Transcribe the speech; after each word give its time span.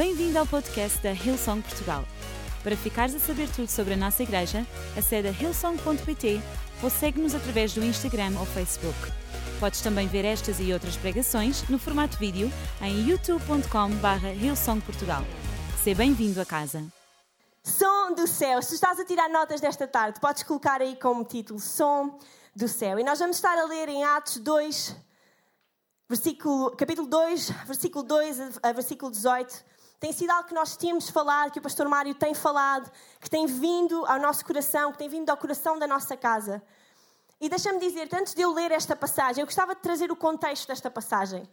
Bem-vindo 0.00 0.38
ao 0.38 0.46
podcast 0.46 0.98
da 1.02 1.12
Hillsong 1.12 1.60
Portugal. 1.60 2.06
Para 2.62 2.74
ficares 2.74 3.14
a 3.14 3.18
saber 3.18 3.50
tudo 3.50 3.68
sobre 3.68 3.92
a 3.92 3.96
nossa 3.98 4.22
igreja, 4.22 4.66
acede 4.96 5.28
a 5.28 5.30
hillsong.pt 5.30 6.40
ou 6.82 6.88
segue-nos 6.88 7.34
através 7.34 7.74
do 7.74 7.84
Instagram 7.84 8.32
ou 8.38 8.46
Facebook. 8.46 8.96
Podes 9.60 9.82
também 9.82 10.08
ver 10.08 10.24
estas 10.24 10.58
e 10.58 10.72
outras 10.72 10.96
pregações 10.96 11.68
no 11.68 11.78
formato 11.78 12.16
vídeo 12.16 12.50
em 12.80 13.10
youtube.com.br 13.10 14.26
hillsongportugal. 14.42 15.22
Seja 15.84 15.98
bem-vindo 15.98 16.40
a 16.40 16.46
casa. 16.46 16.82
Som 17.62 18.14
do 18.14 18.26
céu. 18.26 18.62
Se 18.62 18.76
estás 18.76 18.98
a 18.98 19.04
tirar 19.04 19.28
notas 19.28 19.60
desta 19.60 19.86
tarde, 19.86 20.18
podes 20.18 20.44
colocar 20.44 20.80
aí 20.80 20.96
como 20.96 21.24
título 21.24 21.60
Som 21.60 22.18
do 22.56 22.68
céu. 22.68 22.98
E 22.98 23.04
nós 23.04 23.18
vamos 23.18 23.36
estar 23.36 23.58
a 23.58 23.66
ler 23.66 23.90
em 23.90 24.02
Atos 24.02 24.38
2, 24.38 24.96
versículo, 26.08 26.70
capítulo 26.70 27.06
2, 27.06 27.50
versículo 27.66 28.02
2 28.02 28.60
a 28.62 28.72
versículo 28.72 29.10
18. 29.10 29.68
Tem 30.00 30.12
sido 30.12 30.30
algo 30.30 30.48
que 30.48 30.54
nós 30.54 30.78
temos 30.78 31.10
falado, 31.10 31.52
que 31.52 31.58
o 31.58 31.62
pastor 31.62 31.86
Mário 31.86 32.14
tem 32.14 32.32
falado, 32.32 32.90
que 33.20 33.28
tem 33.28 33.44
vindo 33.46 34.04
ao 34.06 34.18
nosso 34.18 34.42
coração, 34.46 34.90
que 34.92 34.98
tem 34.98 35.10
vindo 35.10 35.28
ao 35.28 35.36
coração 35.36 35.78
da 35.78 35.86
nossa 35.86 36.16
casa. 36.16 36.62
E 37.38 37.50
deixa-me 37.50 37.78
dizer, 37.78 38.08
antes 38.14 38.32
de 38.32 38.40
eu 38.40 38.50
ler 38.50 38.72
esta 38.72 38.96
passagem, 38.96 39.42
eu 39.42 39.46
gostava 39.46 39.74
de 39.74 39.82
trazer 39.82 40.10
o 40.10 40.16
contexto 40.16 40.66
desta 40.66 40.90
passagem. 40.90 41.46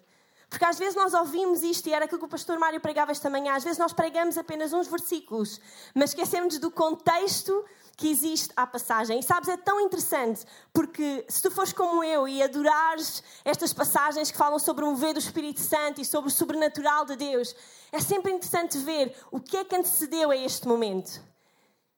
Porque 0.49 0.63
às 0.63 0.79
vezes 0.79 0.95
nós 0.95 1.13
ouvimos 1.13 1.61
isto, 1.61 1.89
e 1.89 1.93
era 1.93 2.05
aquilo 2.05 2.19
que 2.19 2.25
o 2.25 2.29
pastor 2.29 2.57
Mário 2.57 2.79
pregava 2.79 3.11
esta 3.11 3.29
manhã, 3.29 3.53
às 3.53 3.65
vezes 3.65 3.77
nós 3.77 3.91
pregamos 3.91 4.37
apenas 4.37 4.71
uns 4.71 4.87
versículos, 4.87 5.59
mas 5.93 6.11
esquecemos 6.11 6.57
do 6.57 6.71
contexto 6.71 7.65
que 7.97 8.07
existe 8.09 8.53
à 8.55 8.67
passagem. 8.67 9.19
E 9.19 9.23
sabes, 9.23 9.49
é 9.49 9.57
tão 9.57 9.81
interessante, 9.81 10.45
porque 10.71 11.25
se 11.27 11.41
tu 11.41 11.49
fores 11.49 11.73
como 11.73 12.03
eu 12.03 12.27
e 12.27 12.43
adorares 12.43 13.23
estas 13.43 13.73
passagens 13.73 14.29
que 14.29 14.37
falam 14.37 14.59
sobre 14.59 14.85
o 14.85 14.91
mover 14.91 15.13
do 15.13 15.19
Espírito 15.19 15.59
Santo 15.59 15.99
e 15.99 16.05
sobre 16.05 16.29
o 16.29 16.31
sobrenatural 16.31 17.05
de 17.05 17.15
Deus, 17.15 17.55
é 17.91 17.99
sempre 17.99 18.31
interessante 18.31 18.77
ver 18.77 19.15
o 19.31 19.39
que 19.39 19.57
é 19.57 19.65
que 19.65 19.75
antecedeu 19.75 20.29
a 20.29 20.37
este 20.37 20.67
momento. 20.67 21.19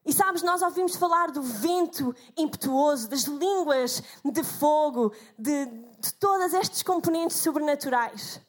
E 0.05 0.14
sabes, 0.14 0.42
nós 0.42 0.61
ouvimos 0.61 0.95
falar 0.95 1.31
do 1.31 1.42
vento 1.42 2.16
impetuoso, 2.38 3.09
das 3.09 3.23
línguas 3.23 4.02
de 4.23 4.44
fogo, 4.44 5.14
de, 5.38 5.66
de 5.66 6.14
todos 6.14 6.53
estes 6.53 6.81
componentes 6.81 7.38
sobrenaturais. 7.38 8.39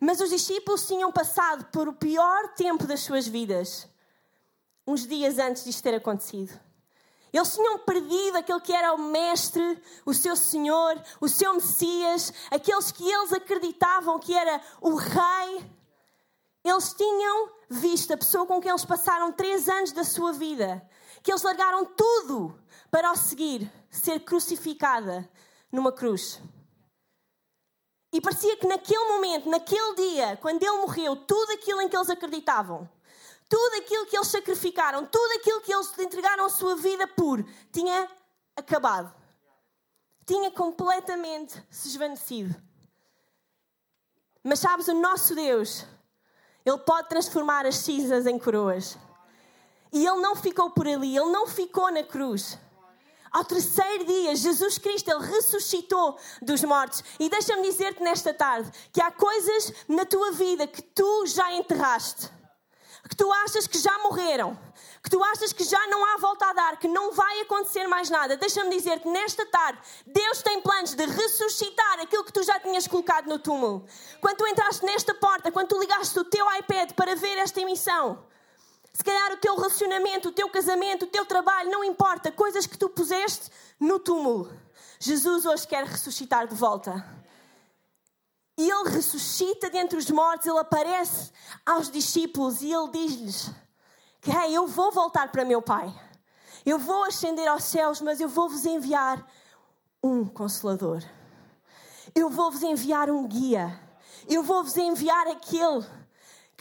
Mas 0.00 0.20
os 0.20 0.30
discípulos 0.30 0.86
tinham 0.86 1.10
passado 1.10 1.64
por 1.72 1.88
o 1.88 1.92
pior 1.92 2.54
tempo 2.54 2.86
das 2.86 3.00
suas 3.00 3.26
vidas, 3.26 3.88
uns 4.86 5.04
dias 5.04 5.38
antes 5.38 5.64
disto 5.64 5.82
ter 5.82 5.94
acontecido. 5.94 6.58
Eles 7.32 7.54
tinham 7.54 7.78
perdido 7.78 8.36
aquele 8.36 8.60
que 8.60 8.72
era 8.72 8.92
o 8.92 8.98
Mestre, 8.98 9.82
o 10.04 10.12
seu 10.12 10.36
Senhor, 10.36 11.02
o 11.18 11.28
seu 11.28 11.54
Messias, 11.54 12.32
aqueles 12.50 12.92
que 12.92 13.10
eles 13.10 13.32
acreditavam 13.32 14.18
que 14.18 14.34
era 14.34 14.60
o 14.80 14.94
Rei. 14.96 15.70
Eles 16.62 16.92
tinham 16.92 17.50
visto 17.70 18.12
a 18.12 18.18
pessoa 18.18 18.46
com 18.46 18.60
quem 18.60 18.70
eles 18.70 18.84
passaram 18.84 19.32
três 19.32 19.66
anos 19.68 19.92
da 19.92 20.04
sua 20.04 20.32
vida, 20.32 20.86
que 21.22 21.32
eles 21.32 21.42
largaram 21.42 21.86
tudo 21.86 22.54
para 22.90 23.10
o 23.10 23.16
seguir, 23.16 23.72
ser 23.90 24.20
crucificada 24.20 25.26
numa 25.72 25.90
cruz. 25.90 26.38
E 28.12 28.20
parecia 28.20 28.58
que 28.58 28.66
naquele 28.66 29.08
momento, 29.08 29.48
naquele 29.48 29.94
dia, 29.94 30.36
quando 30.36 30.62
ele 30.62 30.76
morreu, 30.76 31.16
tudo 31.16 31.52
aquilo 31.52 31.80
em 31.80 31.88
que 31.88 31.96
eles 31.96 32.10
acreditavam, 32.10 32.86
tudo 33.52 33.76
aquilo 33.76 34.06
que 34.06 34.16
eles 34.16 34.28
sacrificaram, 34.28 35.04
tudo 35.04 35.30
aquilo 35.32 35.60
que 35.60 35.74
eles 35.74 35.92
entregaram 35.98 36.46
a 36.46 36.48
sua 36.48 36.74
vida 36.74 37.06
por, 37.06 37.44
tinha 37.70 38.08
acabado. 38.56 39.14
Tinha 40.24 40.50
completamente 40.50 41.62
se 41.70 41.88
esvanecido. 41.88 42.54
Mas 44.42 44.58
sabes, 44.58 44.88
o 44.88 44.94
nosso 44.94 45.34
Deus, 45.34 45.84
Ele 46.64 46.78
pode 46.78 47.10
transformar 47.10 47.66
as 47.66 47.76
cinzas 47.76 48.26
em 48.26 48.38
coroas. 48.38 48.96
E 49.92 50.06
Ele 50.06 50.22
não 50.22 50.34
ficou 50.34 50.70
por 50.70 50.88
ali, 50.88 51.14
Ele 51.14 51.30
não 51.30 51.46
ficou 51.46 51.92
na 51.92 52.02
cruz. 52.02 52.58
Ao 53.30 53.44
terceiro 53.44 54.06
dia, 54.06 54.34
Jesus 54.34 54.78
Cristo, 54.78 55.10
Ele 55.10 55.26
ressuscitou 55.26 56.18
dos 56.40 56.64
mortos. 56.64 57.04
E 57.20 57.28
deixa-me 57.28 57.68
dizer-te 57.68 58.02
nesta 58.02 58.32
tarde 58.32 58.72
que 58.90 59.02
há 59.02 59.10
coisas 59.10 59.74
na 59.86 60.06
tua 60.06 60.32
vida 60.32 60.66
que 60.66 60.80
tu 60.80 61.26
já 61.26 61.52
enterraste 61.52 62.30
que 63.08 63.16
tu 63.16 63.30
achas 63.32 63.66
que 63.66 63.78
já 63.78 63.98
morreram, 63.98 64.58
que 65.02 65.10
tu 65.10 65.22
achas 65.22 65.52
que 65.52 65.64
já 65.64 65.86
não 65.88 66.04
há 66.04 66.16
volta 66.16 66.46
a 66.46 66.52
dar, 66.52 66.76
que 66.78 66.86
não 66.86 67.12
vai 67.12 67.40
acontecer 67.40 67.86
mais 67.86 68.08
nada, 68.08 68.36
deixa-me 68.36 68.70
dizer-te, 68.70 69.08
nesta 69.08 69.44
tarde, 69.46 69.78
Deus 70.06 70.40
tem 70.42 70.60
planos 70.60 70.94
de 70.94 71.04
ressuscitar 71.04 72.00
aquilo 72.00 72.24
que 72.24 72.32
tu 72.32 72.42
já 72.42 72.60
tinhas 72.60 72.86
colocado 72.86 73.26
no 73.26 73.38
túmulo. 73.38 73.84
Quando 74.20 74.36
tu 74.36 74.46
entraste 74.46 74.84
nesta 74.84 75.14
porta, 75.14 75.50
quando 75.50 75.68
tu 75.68 75.80
ligaste 75.80 76.18
o 76.18 76.24
teu 76.24 76.46
iPad 76.56 76.92
para 76.92 77.16
ver 77.16 77.38
esta 77.38 77.60
emissão, 77.60 78.24
se 78.92 79.02
calhar 79.02 79.32
o 79.32 79.36
teu 79.38 79.56
relacionamento, 79.56 80.28
o 80.28 80.32
teu 80.32 80.48
casamento, 80.48 81.04
o 81.04 81.08
teu 81.08 81.24
trabalho, 81.24 81.70
não 81.70 81.82
importa, 81.82 82.30
coisas 82.30 82.66
que 82.66 82.78
tu 82.78 82.88
puseste 82.88 83.50
no 83.80 83.98
túmulo. 83.98 84.52
Jesus 84.98 85.46
hoje 85.46 85.66
quer 85.66 85.84
ressuscitar 85.84 86.46
de 86.46 86.54
volta. 86.54 87.21
E 88.62 88.70
ele 88.70 88.90
ressuscita 88.90 89.68
dentre 89.68 89.98
os 89.98 90.08
mortos, 90.08 90.46
ele 90.46 90.56
aparece 90.56 91.32
aos 91.66 91.90
discípulos 91.90 92.62
e 92.62 92.72
ele 92.72 92.92
diz-lhes 92.92 93.50
que 94.20 94.30
hey, 94.30 94.54
eu 94.54 94.68
vou 94.68 94.92
voltar 94.92 95.32
para 95.32 95.44
meu 95.44 95.60
Pai. 95.60 95.92
Eu 96.64 96.78
vou 96.78 97.02
ascender 97.02 97.48
aos 97.48 97.64
céus, 97.64 98.00
mas 98.00 98.20
eu 98.20 98.28
vou 98.28 98.48
vos 98.48 98.64
enviar 98.64 99.26
um 100.00 100.24
consolador. 100.24 101.02
Eu 102.14 102.30
vou 102.30 102.52
vos 102.52 102.62
enviar 102.62 103.10
um 103.10 103.26
guia. 103.26 103.76
Eu 104.28 104.44
vou 104.44 104.62
vos 104.62 104.76
enviar 104.76 105.26
aquele 105.26 105.84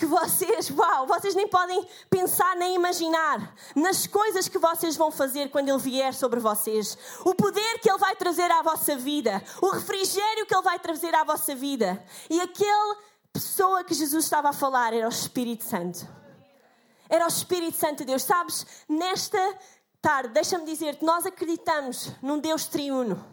que 0.02 0.06
vocês, 0.08 0.72
uau, 0.72 1.06
vocês 1.06 1.36
nem 1.36 1.48
podem 1.48 1.88
pensar 2.10 2.56
nem 2.56 2.74
imaginar 2.74 3.54
nas 3.76 4.08
coisas 4.08 4.48
que 4.48 4.58
vocês 4.58 4.98
vão 4.98 5.12
fazer 5.12 5.52
quando 5.52 5.70
Ele 5.70 5.78
vier 5.78 6.12
sobre 6.12 6.40
vocês. 6.40 6.98
O 7.24 7.36
poder 7.36 7.78
que 7.80 7.88
Ele 7.88 8.00
vai 8.00 8.16
trazer 8.16 8.50
à 8.50 8.64
vossa 8.64 8.96
vida, 8.96 9.44
o 9.62 9.70
refrigério 9.70 10.48
que 10.48 10.56
Ele 10.56 10.64
vai 10.64 10.80
trazer 10.80 11.14
à 11.14 11.24
vossa 11.24 11.54
vida. 11.54 12.04
E 12.32 12.42
aquela 12.42 12.98
pessoa 13.32 13.84
que 13.84 13.94
Jesus 13.94 14.24
estava 14.24 14.50
a 14.50 14.54
falar 14.54 14.92
era 14.92 15.06
o 15.06 15.12
Espírito 15.12 15.66
Santo. 15.66 16.08
Era 17.08 17.26
o 17.26 17.28
Espírito 17.28 17.78
Santo 17.78 18.00
de 18.00 18.06
Deus. 18.06 18.24
Sabes, 18.24 18.66
nesta 18.90 19.56
tarde, 20.02 20.30
deixa-me 20.30 20.66
dizer-te, 20.66 21.06
nós 21.06 21.28
acreditamos 21.28 22.12
num 22.24 22.40
Deus 22.40 22.66
triuno. 22.66 23.24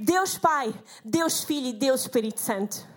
Deus 0.00 0.38
Pai, 0.38 0.74
Deus 1.04 1.44
Filho 1.44 1.66
e 1.66 1.72
Deus 1.74 2.00
Espírito 2.00 2.40
Santo. 2.40 2.95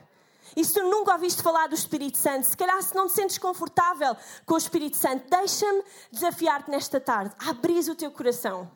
E 0.60 0.66
se 0.66 0.74
tu 0.74 0.84
nunca 0.84 1.14
ouviste 1.14 1.42
falar 1.42 1.68
do 1.68 1.74
Espírito 1.74 2.18
Santo, 2.18 2.50
se 2.50 2.58
calhar 2.58 2.84
se 2.84 2.94
não 2.94 3.08
te 3.08 3.14
sentes 3.14 3.38
confortável 3.38 4.14
com 4.46 4.56
o 4.56 4.58
Espírito 4.58 4.98
Santo, 4.98 5.30
deixa-me 5.30 5.82
desafiar-te 6.12 6.70
nesta 6.70 7.00
tarde 7.00 7.34
a 7.40 7.52
abrir 7.52 7.90
o 7.90 7.96
teu 7.96 8.12
coração. 8.12 8.70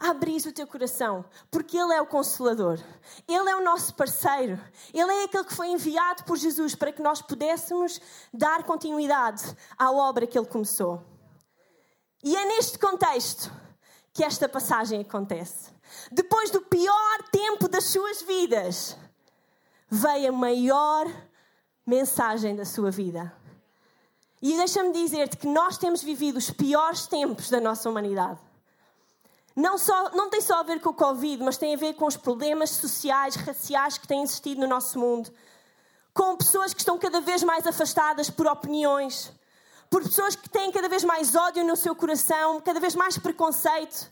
A 0.00 0.08
abrir 0.08 0.40
o 0.46 0.52
teu 0.52 0.66
coração, 0.66 1.22
porque 1.50 1.76
Ele 1.76 1.92
é 1.92 2.00
o 2.00 2.06
Consolador, 2.06 2.80
Ele 3.28 3.50
é 3.50 3.54
o 3.54 3.62
nosso 3.62 3.92
parceiro, 3.92 4.58
Ele 4.94 5.12
é 5.12 5.24
aquele 5.24 5.44
que 5.44 5.54
foi 5.54 5.68
enviado 5.68 6.24
por 6.24 6.38
Jesus 6.38 6.74
para 6.74 6.90
que 6.90 7.02
nós 7.02 7.20
pudéssemos 7.20 8.00
dar 8.32 8.62
continuidade 8.62 9.42
à 9.76 9.92
obra 9.92 10.26
que 10.26 10.38
Ele 10.38 10.46
começou. 10.46 11.04
E 12.24 12.34
é 12.34 12.46
neste 12.46 12.78
contexto 12.78 13.52
que 14.14 14.24
esta 14.24 14.48
passagem 14.48 15.02
acontece. 15.02 15.70
Depois 16.10 16.50
do 16.50 16.62
pior 16.62 17.22
tempo 17.30 17.68
das 17.68 17.84
suas 17.84 18.22
vidas, 18.22 18.96
veio 19.88 20.28
a 20.28 20.32
maior 20.32 21.06
mensagem 21.86 22.56
da 22.56 22.64
sua 22.64 22.90
vida. 22.90 23.32
E 24.42 24.56
deixa-me 24.56 24.92
dizer-te 24.92 25.36
que 25.36 25.46
nós 25.46 25.78
temos 25.78 26.02
vivido 26.02 26.36
os 26.36 26.50
piores 26.50 27.06
tempos 27.06 27.48
da 27.48 27.60
nossa 27.60 27.88
humanidade. 27.88 28.38
Não, 29.54 29.78
só, 29.78 30.10
não 30.10 30.28
tem 30.28 30.42
só 30.42 30.60
a 30.60 30.62
ver 30.62 30.80
com 30.80 30.90
o 30.90 30.94
Covid, 30.94 31.42
mas 31.42 31.56
tem 31.56 31.74
a 31.74 31.78
ver 31.78 31.94
com 31.94 32.04
os 32.06 32.16
problemas 32.16 32.70
sociais, 32.70 33.36
raciais 33.36 33.96
que 33.96 34.06
têm 34.06 34.22
existido 34.22 34.60
no 34.60 34.66
nosso 34.66 34.98
mundo. 34.98 35.32
Com 36.12 36.36
pessoas 36.36 36.74
que 36.74 36.80
estão 36.80 36.98
cada 36.98 37.20
vez 37.20 37.42
mais 37.42 37.66
afastadas 37.66 38.28
por 38.28 38.46
opiniões, 38.46 39.32
por 39.88 40.02
pessoas 40.02 40.36
que 40.36 40.48
têm 40.48 40.70
cada 40.70 40.88
vez 40.88 41.04
mais 41.04 41.34
ódio 41.34 41.64
no 41.64 41.74
seu 41.74 41.94
coração, 41.94 42.60
cada 42.60 42.78
vez 42.78 42.94
mais 42.94 43.16
preconceito. 43.16 44.10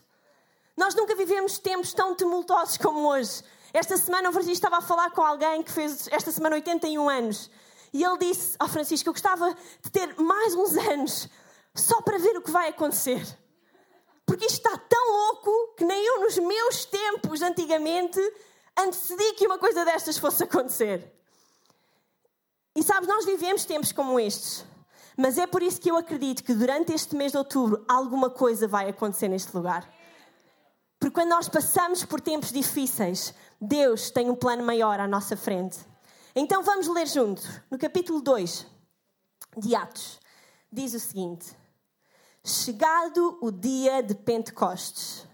Nós 0.75 0.95
nunca 0.95 1.15
vivemos 1.15 1.59
tempos 1.59 1.93
tão 1.93 2.15
tumultuosos 2.15 2.77
como 2.77 3.07
hoje. 3.07 3.43
Esta 3.75 3.97
semana 3.97 4.29
o 4.29 4.31
Francisco 4.31 4.53
estava 4.53 4.77
a 4.77 4.81
falar 4.81 5.09
com 5.11 5.21
alguém 5.21 5.61
que 5.61 5.69
fez 5.69 6.07
esta 6.09 6.31
semana 6.31 6.55
81 6.55 7.09
anos. 7.09 7.51
E 7.91 8.05
ele 8.05 8.17
disse 8.19 8.55
ao 8.57 8.69
Francisco: 8.69 9.09
Eu 9.09 9.13
gostava 9.13 9.53
de 9.83 9.91
ter 9.91 10.15
mais 10.17 10.55
uns 10.55 10.77
anos 10.77 11.27
só 11.75 12.01
para 12.01 12.17
ver 12.17 12.37
o 12.37 12.41
que 12.41 12.51
vai 12.51 12.69
acontecer. 12.69 13.21
Porque 14.25 14.45
isto 14.45 14.65
está 14.65 14.77
tão 14.77 15.11
louco 15.11 15.73
que 15.75 15.83
nem 15.83 16.05
eu, 16.05 16.21
nos 16.21 16.37
meus 16.37 16.85
tempos, 16.85 17.41
antigamente, 17.41 18.17
antecedi 18.77 19.33
que 19.33 19.45
uma 19.45 19.57
coisa 19.57 19.83
destas 19.83 20.17
fosse 20.17 20.45
acontecer. 20.45 21.13
E 22.73 22.81
sabes, 22.81 23.09
nós 23.09 23.25
vivemos 23.25 23.65
tempos 23.65 23.91
como 23.91 24.17
estes. 24.17 24.65
Mas 25.17 25.37
é 25.37 25.45
por 25.45 25.61
isso 25.61 25.81
que 25.81 25.91
eu 25.91 25.97
acredito 25.97 26.45
que 26.45 26.53
durante 26.53 26.93
este 26.93 27.13
mês 27.13 27.33
de 27.33 27.37
outubro 27.37 27.83
alguma 27.89 28.29
coisa 28.29 28.69
vai 28.69 28.87
acontecer 28.87 29.27
neste 29.27 29.53
lugar. 29.53 29.85
Porque 31.05 31.13
quando 31.13 31.29
nós 31.29 31.47
passamos 31.47 32.03
por 32.03 32.19
tempos 32.19 32.51
difíceis, 32.51 33.33
Deus 33.59 34.11
tem 34.11 34.29
um 34.29 34.35
plano 34.35 34.63
maior 34.63 34.99
à 34.99 35.07
nossa 35.07 35.37
frente. 35.37 35.79
Então 36.35 36.61
vamos 36.63 36.87
ler 36.87 37.07
juntos, 37.07 37.61
no 37.71 37.77
capítulo 37.77 38.21
2 38.21 38.67
de 39.57 39.75
Atos. 39.75 40.19
diz 40.71 40.93
o 40.93 40.99
seguinte: 40.99 41.55
Chegado 42.43 43.37
o 43.41 43.51
dia 43.51 44.03
de 44.03 44.13
Pentecostes, 44.13 45.25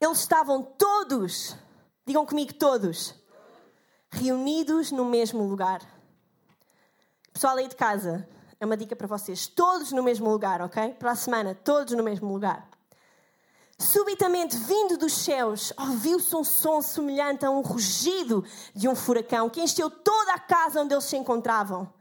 eles 0.00 0.18
estavam 0.18 0.62
todos, 0.62 1.56
digam 2.06 2.26
comigo 2.26 2.52
todos, 2.54 3.14
reunidos 4.10 4.92
no 4.92 5.04
mesmo 5.04 5.44
lugar. 5.44 5.80
Pessoal 7.32 7.56
aí 7.56 7.66
de 7.66 7.74
casa, 7.74 8.28
é 8.60 8.66
uma 8.66 8.76
dica 8.76 8.94
para 8.94 9.06
vocês: 9.06 9.46
todos 9.46 9.90
no 9.92 10.02
mesmo 10.02 10.30
lugar, 10.30 10.60
ok? 10.60 10.94
Para 10.94 11.12
a 11.12 11.16
semana, 11.16 11.54
todos 11.54 11.94
no 11.94 12.02
mesmo 12.02 12.32
lugar. 12.32 12.68
Subitamente, 13.84 14.56
vindo 14.56 14.96
dos 14.96 15.12
céus, 15.12 15.70
ouviu-se 15.78 16.34
um 16.34 16.42
som 16.42 16.80
semelhante 16.80 17.44
a 17.44 17.50
um 17.50 17.60
rugido 17.60 18.42
de 18.74 18.88
um 18.88 18.96
furacão 18.96 19.50
que 19.50 19.60
encheu 19.60 19.90
toda 19.90 20.32
a 20.32 20.38
casa 20.38 20.80
onde 20.80 20.94
eles 20.94 21.04
se 21.04 21.18
encontravam. 21.18 21.92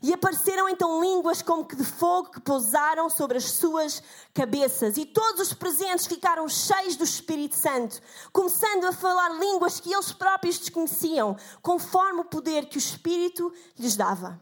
E 0.00 0.12
apareceram 0.12 0.68
então 0.68 1.00
línguas 1.00 1.42
como 1.42 1.64
que 1.64 1.74
de 1.74 1.84
fogo 1.84 2.30
que 2.30 2.40
pousaram 2.40 3.10
sobre 3.10 3.38
as 3.38 3.50
suas 3.50 4.00
cabeças. 4.32 4.96
E 4.96 5.04
todos 5.04 5.48
os 5.48 5.52
presentes 5.52 6.06
ficaram 6.06 6.48
cheios 6.48 6.94
do 6.94 7.02
Espírito 7.02 7.56
Santo, 7.56 8.00
começando 8.32 8.84
a 8.84 8.92
falar 8.92 9.30
línguas 9.30 9.80
que 9.80 9.92
eles 9.92 10.12
próprios 10.12 10.60
desconheciam, 10.60 11.36
conforme 11.60 12.20
o 12.20 12.24
poder 12.24 12.66
que 12.66 12.76
o 12.76 12.78
Espírito 12.78 13.52
lhes 13.76 13.96
dava. 13.96 14.40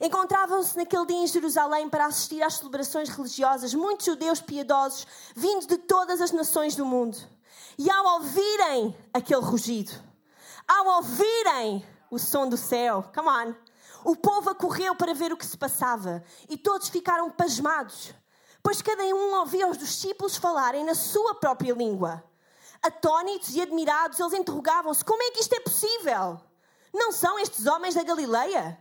Encontravam-se 0.00 0.76
naquele 0.76 1.06
dia 1.06 1.16
em 1.16 1.26
Jerusalém 1.26 1.88
para 1.88 2.06
assistir 2.06 2.42
às 2.42 2.54
celebrações 2.54 3.08
religiosas 3.08 3.72
muitos 3.72 4.06
judeus 4.06 4.40
piedosos 4.40 5.06
vindos 5.34 5.66
de 5.66 5.78
todas 5.78 6.20
as 6.20 6.32
nações 6.32 6.76
do 6.76 6.84
mundo. 6.84 7.16
E 7.78 7.90
ao 7.90 8.14
ouvirem 8.14 8.96
aquele 9.12 9.42
rugido, 9.42 9.92
ao 10.66 10.96
ouvirem 10.96 11.86
o 12.10 12.18
som 12.18 12.48
do 12.48 12.56
céu, 12.56 13.10
come 13.14 13.28
on, 13.28 13.54
o 14.04 14.14
povo 14.14 14.50
acorreu 14.50 14.94
para 14.94 15.14
ver 15.14 15.32
o 15.32 15.36
que 15.36 15.46
se 15.46 15.56
passava 15.56 16.22
e 16.48 16.56
todos 16.56 16.88
ficaram 16.88 17.30
pasmados, 17.30 18.14
pois 18.62 18.82
cada 18.82 19.02
um 19.02 19.34
ouvia 19.40 19.68
os 19.68 19.78
discípulos 19.78 20.36
falarem 20.36 20.84
na 20.84 20.94
sua 20.94 21.34
própria 21.34 21.74
língua. 21.74 22.22
Atónitos 22.82 23.54
e 23.54 23.60
admirados, 23.60 24.20
eles 24.20 24.32
interrogavam-se: 24.32 25.04
como 25.04 25.22
é 25.22 25.30
que 25.30 25.40
isto 25.40 25.54
é 25.54 25.60
possível? 25.60 26.40
Não 26.94 27.10
são 27.12 27.38
estes 27.38 27.66
homens 27.66 27.94
da 27.94 28.02
Galileia? 28.02 28.78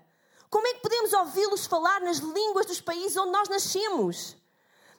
Como 0.56 0.68
é 0.68 0.74
que 0.76 0.80
podemos 0.80 1.12
ouvi-los 1.12 1.66
falar 1.66 2.00
nas 2.00 2.20
línguas 2.20 2.66
dos 2.66 2.80
países 2.80 3.18
onde 3.18 3.34
nós 3.34 3.50
nascemos? 3.50 4.38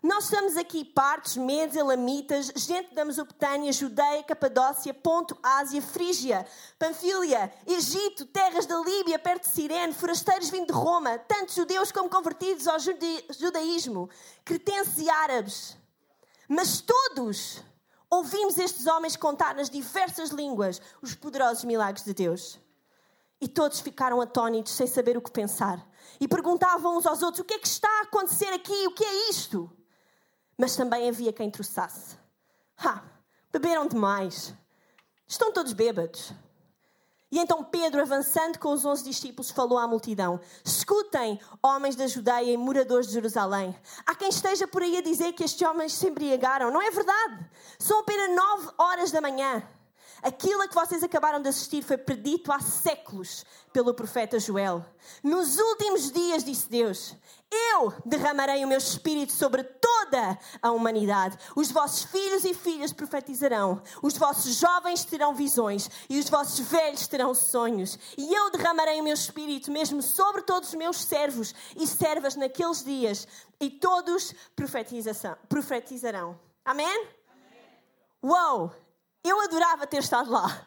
Nós 0.02 0.24
estamos 0.24 0.54
aqui 0.54 0.84
partos, 0.84 1.34
medos, 1.34 1.74
elamitas, 1.74 2.52
gente 2.54 2.94
da 2.94 3.06
Mesopotâmia, 3.06 3.72
Judeia, 3.72 4.22
Capadócia, 4.22 4.92
Ponto, 4.92 5.34
Ásia, 5.42 5.80
Frígia, 5.80 6.46
Panfilia, 6.78 7.50
Egito, 7.66 8.26
terras 8.26 8.66
da 8.66 8.78
Líbia, 8.80 9.18
perto 9.18 9.44
de 9.44 9.54
Sirene, 9.54 9.94
forasteiros 9.94 10.50
vindo 10.50 10.66
de 10.66 10.78
Roma, 10.78 11.18
tanto 11.20 11.54
judeus 11.54 11.90
como 11.90 12.10
convertidos 12.10 12.68
ao 12.68 12.76
judaísmo, 12.78 14.10
cretenses 14.44 14.98
e 14.98 15.08
árabes. 15.08 15.74
Mas 16.46 16.82
todos 16.82 17.62
ouvimos 18.10 18.58
estes 18.58 18.86
homens 18.86 19.16
contar 19.16 19.54
nas 19.54 19.70
diversas 19.70 20.28
línguas 20.28 20.82
os 21.00 21.14
poderosos 21.14 21.64
milagres 21.64 22.04
de 22.04 22.12
Deus. 22.12 22.60
E 23.40 23.46
todos 23.46 23.80
ficaram 23.80 24.20
atónitos, 24.20 24.72
sem 24.72 24.86
saber 24.86 25.16
o 25.16 25.22
que 25.22 25.30
pensar. 25.30 25.86
E 26.18 26.26
perguntavam 26.26 26.96
uns 26.96 27.06
aos 27.06 27.22
outros: 27.22 27.40
o 27.40 27.44
que 27.44 27.54
é 27.54 27.58
que 27.58 27.68
está 27.68 27.88
a 28.00 28.02
acontecer 28.02 28.52
aqui? 28.52 28.86
O 28.86 28.92
que 28.92 29.04
é 29.04 29.30
isto? 29.30 29.70
Mas 30.56 30.74
também 30.74 31.08
havia 31.08 31.32
quem 31.32 31.50
trouxasse. 31.50 32.16
Ha! 32.78 33.02
Beberam 33.52 33.86
demais. 33.86 34.54
Estão 35.26 35.52
todos 35.52 35.72
bêbados. 35.72 36.32
E 37.30 37.38
então 37.38 37.64
Pedro, 37.64 38.00
avançando 38.00 38.58
com 38.58 38.72
os 38.72 38.84
onze 38.84 39.04
discípulos, 39.04 39.50
falou 39.50 39.78
à 39.78 39.86
multidão: 39.86 40.40
Escutem, 40.64 41.38
homens 41.62 41.96
da 41.96 42.06
Judeia 42.06 42.52
e 42.52 42.56
moradores 42.56 43.08
de 43.08 43.14
Jerusalém. 43.14 43.76
Há 44.06 44.14
quem 44.14 44.28
esteja 44.28 44.66
por 44.66 44.82
aí 44.82 44.96
a 44.96 45.02
dizer 45.02 45.32
que 45.32 45.44
estes 45.44 45.66
homens 45.68 45.92
se 45.92 46.08
embriagaram. 46.08 46.70
Não 46.70 46.80
é 46.80 46.90
verdade. 46.90 47.50
São 47.78 48.00
apenas 48.00 48.34
nove 48.34 48.70
horas 48.78 49.10
da 49.10 49.20
manhã. 49.20 49.62
Aquilo 50.26 50.60
a 50.60 50.66
que 50.66 50.74
vocês 50.74 51.04
acabaram 51.04 51.40
de 51.40 51.48
assistir 51.48 51.84
foi 51.84 51.96
predito 51.96 52.50
há 52.50 52.58
séculos 52.58 53.46
pelo 53.72 53.94
profeta 53.94 54.40
Joel. 54.40 54.84
Nos 55.22 55.56
últimos 55.56 56.10
dias, 56.10 56.42
disse 56.42 56.68
Deus, 56.68 57.14
eu 57.48 57.94
derramarei 58.04 58.64
o 58.64 58.66
meu 58.66 58.78
espírito 58.78 59.32
sobre 59.32 59.62
toda 59.62 60.36
a 60.60 60.72
humanidade. 60.72 61.38
Os 61.54 61.70
vossos 61.70 62.02
filhos 62.10 62.44
e 62.44 62.54
filhas 62.54 62.92
profetizarão, 62.92 63.80
os 64.02 64.16
vossos 64.16 64.56
jovens 64.56 65.04
terão 65.04 65.32
visões 65.32 65.88
e 66.10 66.18
os 66.18 66.28
vossos 66.28 66.58
velhos 66.58 67.06
terão 67.06 67.32
sonhos. 67.32 67.96
E 68.18 68.34
eu 68.34 68.50
derramarei 68.50 69.00
o 69.00 69.04
meu 69.04 69.14
espírito 69.14 69.70
mesmo 69.70 70.02
sobre 70.02 70.42
todos 70.42 70.70
os 70.70 70.74
meus 70.74 70.96
servos 71.04 71.54
e 71.76 71.86
servas 71.86 72.34
naqueles 72.34 72.82
dias, 72.82 73.28
e 73.60 73.70
todos 73.70 74.34
profetizarão. 74.56 76.36
Amém? 76.64 77.06
Amém. 77.30 77.62
Uou! 78.20 78.85
Eu 79.26 79.40
adorava 79.40 79.86
ter 79.86 79.98
estado 79.98 80.30
lá. 80.30 80.66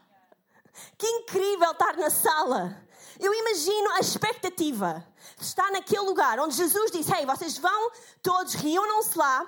Que 0.98 1.08
incrível 1.08 1.72
estar 1.72 1.96
na 1.96 2.10
sala. 2.10 2.76
Eu 3.18 3.34
imagino 3.34 3.92
a 3.92 4.00
expectativa 4.00 5.06
de 5.38 5.44
estar 5.46 5.72
naquele 5.72 6.02
lugar 6.02 6.40
onde 6.40 6.56
Jesus 6.56 6.92
disse: 6.92 7.14
Hey, 7.14 7.26
vocês 7.26 7.58
vão 7.58 7.92
todos, 8.22 8.54
reúnam-se 8.54 9.18
lá 9.18 9.46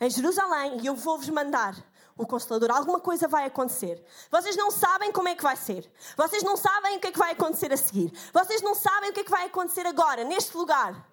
em 0.00 0.08
Jerusalém 0.08 0.80
e 0.80 0.86
eu 0.86 0.94
vou-vos 0.94 1.28
mandar 1.28 1.76
o 2.16 2.24
Consolador. 2.24 2.70
Alguma 2.70 3.00
coisa 3.00 3.26
vai 3.26 3.44
acontecer. 3.44 4.04
Vocês 4.30 4.56
não 4.56 4.70
sabem 4.70 5.10
como 5.10 5.28
é 5.28 5.34
que 5.34 5.42
vai 5.42 5.56
ser. 5.56 5.90
Vocês 6.16 6.42
não 6.44 6.56
sabem 6.56 6.96
o 6.96 7.00
que 7.00 7.08
é 7.08 7.12
que 7.12 7.18
vai 7.18 7.32
acontecer 7.32 7.72
a 7.72 7.76
seguir. 7.76 8.12
Vocês 8.32 8.62
não 8.62 8.74
sabem 8.74 9.10
o 9.10 9.12
que 9.12 9.20
é 9.20 9.24
que 9.24 9.30
vai 9.30 9.46
acontecer 9.46 9.84
agora, 9.84 10.22
neste 10.24 10.56
lugar. 10.56 11.08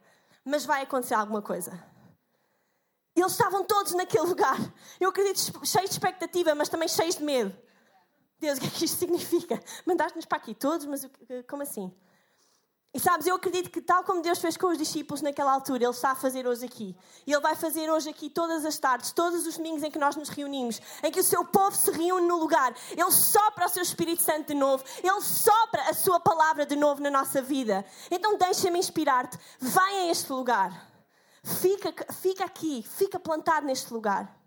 Mas 0.45 0.63
vai 0.63 0.83
acontecer 0.83 1.15
alguma 1.15 1.41
coisa. 1.41 1.90
Eles 3.15 3.31
estavam 3.33 3.63
todos 3.63 3.93
naquele 3.93 4.25
lugar. 4.25 4.57
Eu 4.99 5.09
acredito 5.09 5.39
cheios 5.65 5.89
de 5.89 5.95
expectativa, 5.95 6.55
mas 6.55 6.69
também 6.69 6.87
cheios 6.87 7.15
de 7.15 7.23
medo. 7.23 7.55
Deus, 8.39 8.57
o 8.57 8.61
que 8.61 8.67
é 8.67 8.69
que 8.71 8.85
isto 8.85 8.97
significa? 8.97 9.61
Mandaste-nos 9.85 10.25
para 10.25 10.37
aqui 10.37 10.55
todos, 10.55 10.85
mas 10.85 11.07
como 11.47 11.63
assim? 11.63 11.93
E 12.93 12.99
sabes, 12.99 13.25
eu 13.25 13.35
acredito 13.35 13.69
que 13.69 13.81
tal 13.81 14.03
como 14.03 14.21
Deus 14.21 14.39
fez 14.39 14.57
com 14.57 14.67
os 14.67 14.77
discípulos 14.77 15.21
naquela 15.21 15.53
altura, 15.53 15.85
Ele 15.85 15.91
está 15.91 16.11
a 16.11 16.15
fazer 16.15 16.45
hoje 16.45 16.65
aqui. 16.65 16.93
E 17.25 17.31
Ele 17.31 17.39
vai 17.41 17.55
fazer 17.55 17.89
hoje 17.89 18.09
aqui 18.09 18.29
todas 18.29 18.65
as 18.65 18.77
tardes, 18.77 19.13
todos 19.13 19.47
os 19.47 19.55
domingos 19.55 19.81
em 19.83 19.89
que 19.89 19.97
nós 19.97 20.17
nos 20.17 20.27
reunimos, 20.27 20.81
em 21.01 21.09
que 21.09 21.21
o 21.21 21.23
seu 21.23 21.45
povo 21.45 21.73
se 21.73 21.89
reúne 21.89 22.27
no 22.27 22.37
lugar. 22.37 22.75
Ele 22.91 23.11
sopra 23.11 23.67
o 23.67 23.69
seu 23.69 23.81
Espírito 23.81 24.21
Santo 24.21 24.47
de 24.47 24.55
novo. 24.55 24.83
Ele 25.01 25.21
sopra 25.21 25.83
a 25.89 25.93
sua 25.93 26.19
palavra 26.19 26.65
de 26.65 26.75
novo 26.75 27.01
na 27.01 27.09
nossa 27.09 27.41
vida. 27.41 27.85
Então 28.09 28.37
deixa-me 28.37 28.77
inspirar-te. 28.77 29.37
Vai 29.57 29.99
a 29.99 30.11
este 30.11 30.29
lugar. 30.33 30.90
Fica, 31.43 32.13
fica 32.13 32.45
aqui, 32.45 32.83
fica 32.83 33.19
plantado 33.19 33.65
neste 33.65 33.91
lugar. 33.93 34.39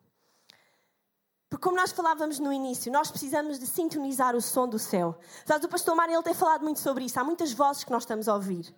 Porque 1.49 1.63
como 1.63 1.77
nós 1.77 1.93
falávamos 1.93 2.39
no 2.39 2.53
início, 2.53 2.91
nós 2.91 3.11
precisamos 3.11 3.59
de 3.59 3.67
sintonizar 3.67 4.35
o 4.35 4.41
som 4.41 4.69
do 4.69 4.79
céu. 4.79 5.19
Sabes, 5.45 5.65
o 5.65 5.69
pastor 5.69 5.95
Mário 5.95 6.15
ele 6.15 6.23
tem 6.23 6.35
falado 6.35 6.63
muito 6.63 6.81
sobre 6.81 7.05
isso. 7.05 7.19
Há 7.19 7.25
muitas 7.25 7.53
vozes 7.53 7.85
que 7.85 7.93
nós 7.93 8.03
estamos 8.03 8.29
a 8.29 8.35
ouvir. 8.35 8.75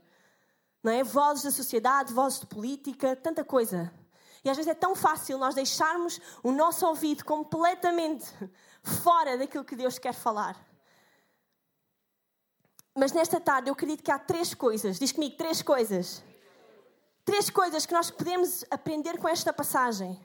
Não 0.82 0.92
é? 0.92 1.02
Vozes 1.02 1.44
da 1.44 1.50
sociedade, 1.50 2.12
vozes 2.12 2.40
de 2.40 2.46
política, 2.46 3.16
tanta 3.16 3.44
coisa. 3.44 3.92
E 4.44 4.50
às 4.50 4.56
vezes 4.56 4.70
é 4.70 4.75
tão 4.75 4.94
fácil 4.94 5.38
nós 5.38 5.54
deixarmos 5.54 6.20
o 6.42 6.52
nosso 6.52 6.87
ouvido 6.87 7.25
completamente 7.25 8.26
fora 9.02 9.37
daquilo 9.37 9.64
que 9.64 9.76
Deus 9.76 9.99
quer 9.99 10.12
falar. 10.12 10.56
Mas 12.94 13.12
nesta 13.12 13.40
tarde 13.40 13.68
eu 13.68 13.75
acredito 13.75 14.02
que 14.02 14.11
há 14.11 14.18
três 14.18 14.54
coisas. 14.54 14.99
Diz 14.99 15.12
comigo, 15.12 15.37
três 15.37 15.61
coisas 15.61 16.23
Três 17.26 17.50
coisas 17.50 17.85
que 17.85 17.92
nós 17.92 18.09
podemos 18.09 18.64
aprender 18.71 19.18
com 19.18 19.28
esta 19.28 19.52
passagem. 19.52 20.25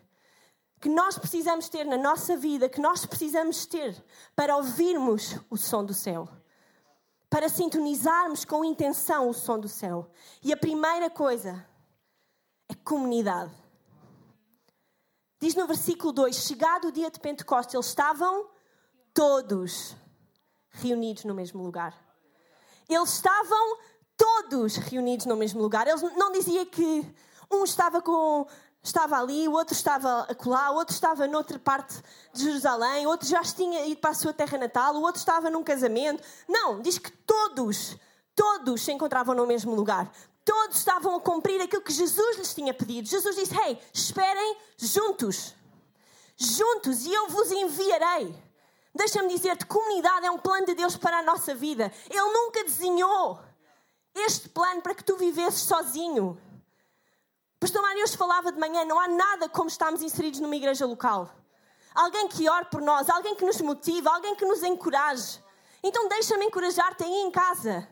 Que 0.80 0.88
nós 0.88 1.18
precisamos 1.18 1.68
ter 1.68 1.84
na 1.84 1.98
nossa 1.98 2.38
vida, 2.38 2.70
que 2.70 2.80
nós 2.80 3.08
precisamos 3.08 3.66
ter 3.66 4.02
para 4.36 4.56
ouvirmos 4.56 5.36
o 5.50 5.58
som 5.58 5.84
do 5.84 5.96
céu. 5.96 6.30
Para 7.28 7.50
sintonizarmos 7.50 8.46
com 8.46 8.64
intenção 8.64 9.28
o 9.28 9.34
som 9.34 9.60
do 9.60 9.68
céu. 9.68 10.12
E 10.44 10.54
a 10.54 10.58
primeira 10.58 11.10
coisa 11.10 11.68
é 12.70 12.76
comunidade. 12.76 13.52
Diz 15.40 15.56
no 15.56 15.66
versículo 15.66 16.14
2: 16.14 16.36
Chegado 16.36 16.90
o 16.90 16.92
dia 16.92 17.10
de 17.10 17.20
Pentecostes, 17.20 17.74
eles 17.74 17.88
estavam 17.88 18.48
todos 19.12 19.96
reunidos 20.70 21.24
no 21.24 21.34
mesmo 21.34 21.64
lugar. 21.64 22.00
Eles 22.88 23.14
estavam 23.14 23.80
todos 24.18 24.76
reunidos 24.76 25.26
no 25.26 25.36
mesmo 25.36 25.62
lugar. 25.62 25.88
Ele 25.88 26.00
não 26.16 26.32
dizia 26.32 26.66
que 26.66 27.06
um 27.52 27.64
estava 27.64 28.02
com 28.02 28.48
estava 28.84 29.20
ali, 29.20 29.48
o 29.48 29.52
outro 29.52 29.74
estava 29.76 30.28
lá, 30.46 30.72
o 30.72 30.76
outro 30.76 30.94
estava 30.94 31.28
noutra 31.28 31.60
parte 31.60 32.02
de 32.34 32.44
Jerusalém, 32.44 33.06
o 33.06 33.10
outro 33.10 33.28
já 33.28 33.42
tinha 33.44 33.86
ido 33.86 34.02
para 34.02 34.10
a 34.10 34.16
sua 34.16 34.34
terra 34.34 34.58
natal, 34.58 34.96
o 34.96 35.02
outro 35.02 35.20
estava 35.20 35.50
num 35.50 35.64
casamento. 35.64 36.24
Não, 36.48 36.82
diz 36.82 36.98
que 36.98 37.12
todos, 37.12 37.96
todos 38.36 38.82
se 38.82 38.92
encontravam 38.92 39.36
no 39.36 39.46
mesmo 39.46 39.76
lugar. 39.76 40.12
Todos 40.44 40.78
estavam 40.78 41.16
a 41.16 41.20
cumprir 41.20 41.62
aquilo 41.62 41.84
que 41.84 41.94
Jesus 41.94 42.38
lhes 42.38 42.54
tinha 42.54 42.74
pedido. 42.74 43.08
Jesus 43.08 43.36
disse: 43.36 43.56
Hey, 43.56 43.80
esperem 43.94 44.58
juntos. 44.78 45.54
Juntos, 46.36 47.06
e 47.06 47.14
eu 47.14 47.28
vos 47.28 47.52
enviarei. 47.52 48.36
Deixa-me 48.94 49.30
dizer-te: 49.30 49.68
comunidade 49.68 50.26
é 50.26 50.32
um 50.32 50.40
plano 50.40 50.66
de 50.66 50.74
Deus 50.74 50.98
para 50.98 51.20
a 51.20 51.24
nossa 51.24 51.54
vida. 51.54 51.92
Ele 52.10 52.34
nunca 52.34 52.64
desenhou 52.64 53.40
este 54.14 54.50
plano 54.50 54.82
para 54.82 54.96
que 54.96 55.04
tu 55.04 55.18
vivesses 55.18 55.62
sozinho. 55.62 56.40
Pastor 57.60 57.82
Mário 57.82 58.04
hoje 58.04 58.18
falava 58.18 58.52
de 58.52 58.60
manhã, 58.60 58.84
não 58.86 59.00
há 59.00 59.08
nada 59.08 59.48
como 59.48 59.70
estarmos 59.70 60.02
inseridos 60.02 60.40
numa 60.40 60.56
igreja 60.56 60.86
local. 60.86 61.30
Alguém 61.94 62.28
que 62.28 62.50
ore 62.50 62.66
por 62.66 62.82
nós, 62.82 63.10
alguém 63.10 63.36
que 63.36 63.46
nos 63.46 63.60
motive, 63.62 64.08
alguém 64.08 64.36
que 64.36 64.46
nos 64.46 64.64
encoraje. 64.64 65.40
Então 65.84 66.08
deixa-me 66.08 66.46
encorajar-te 66.46 67.04
aí 67.04 67.14
em 67.14 67.32
casa. 67.32 67.88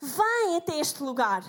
Vem 0.00 0.56
até 0.56 0.78
este 0.78 1.02
lugar. 1.02 1.42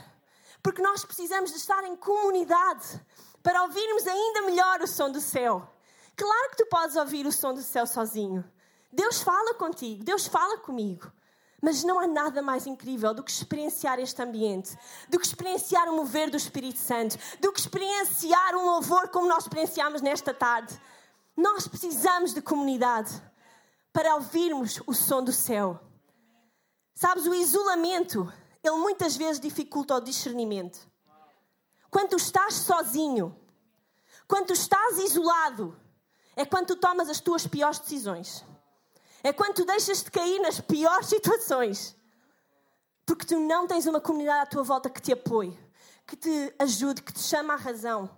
Porque 0.61 0.81
nós 0.81 1.03
precisamos 1.03 1.51
de 1.51 1.57
estar 1.57 1.83
em 1.83 1.95
comunidade 1.95 3.01
para 3.41 3.63
ouvirmos 3.63 4.07
ainda 4.07 4.43
melhor 4.43 4.81
o 4.81 4.87
som 4.87 5.11
do 5.11 5.19
céu. 5.19 5.67
Claro 6.15 6.51
que 6.51 6.57
tu 6.57 6.65
podes 6.67 6.95
ouvir 6.95 7.25
o 7.25 7.31
som 7.31 7.53
do 7.53 7.61
céu 7.61 7.85
sozinho. 7.85 8.43
Deus 8.91 9.21
fala 9.21 9.55
contigo, 9.55 10.03
Deus 10.03 10.27
fala 10.27 10.59
comigo. 10.59 11.11
Mas 11.63 11.81
não 11.81 11.97
há 11.97 12.05
nada 12.05 12.41
mais 12.41 12.67
incrível 12.67 13.13
do 13.13 13.23
que 13.23 13.31
experienciar 13.31 13.97
este 13.97 14.21
ambiente, 14.21 14.77
do 15.07 15.17
que 15.17 15.25
experienciar 15.25 15.87
o 15.87 15.95
mover 15.95 16.29
do 16.29 16.35
Espírito 16.35 16.77
Santo, 16.77 17.17
do 17.39 17.53
que 17.53 17.59
experienciar 17.61 18.53
um 18.57 18.65
louvor 18.65 19.07
como 19.07 19.29
nós 19.29 19.43
experienciamos 19.43 20.01
nesta 20.01 20.33
tarde. 20.33 20.77
Nós 21.37 21.65
precisamos 21.65 22.33
de 22.33 22.41
comunidade 22.41 23.13
para 23.93 24.13
ouvirmos 24.15 24.81
o 24.85 24.93
som 24.93 25.23
do 25.23 25.31
céu. 25.31 25.79
Sabes, 26.93 27.25
o 27.25 27.33
isolamento, 27.33 28.29
ele 28.61 28.75
muitas 28.75 29.15
vezes 29.15 29.39
dificulta 29.39 29.95
o 29.95 30.01
discernimento. 30.01 30.85
Quando 31.89 32.17
estás 32.17 32.55
sozinho, 32.55 33.33
quando 34.27 34.51
estás 34.51 34.97
isolado, 34.97 35.79
é 36.35 36.43
quando 36.43 36.75
tomas 36.75 37.09
as 37.09 37.21
tuas 37.21 37.47
piores 37.47 37.79
decisões. 37.79 38.43
É 39.23 39.31
quando 39.31 39.55
tu 39.55 39.65
deixas 39.65 40.03
de 40.03 40.11
cair 40.11 40.39
nas 40.41 40.59
piores 40.59 41.07
situações. 41.07 41.95
Porque 43.05 43.25
tu 43.25 43.39
não 43.39 43.65
tens 43.65 43.85
uma 43.85 44.01
comunidade 44.01 44.41
à 44.41 44.45
tua 44.45 44.63
volta 44.63 44.89
que 44.89 45.01
te 45.01 45.13
apoie, 45.13 45.57
que 46.05 46.15
te 46.15 46.53
ajude, 46.59 47.01
que 47.01 47.13
te 47.13 47.19
chame 47.19 47.51
à 47.51 47.55
razão. 47.55 48.09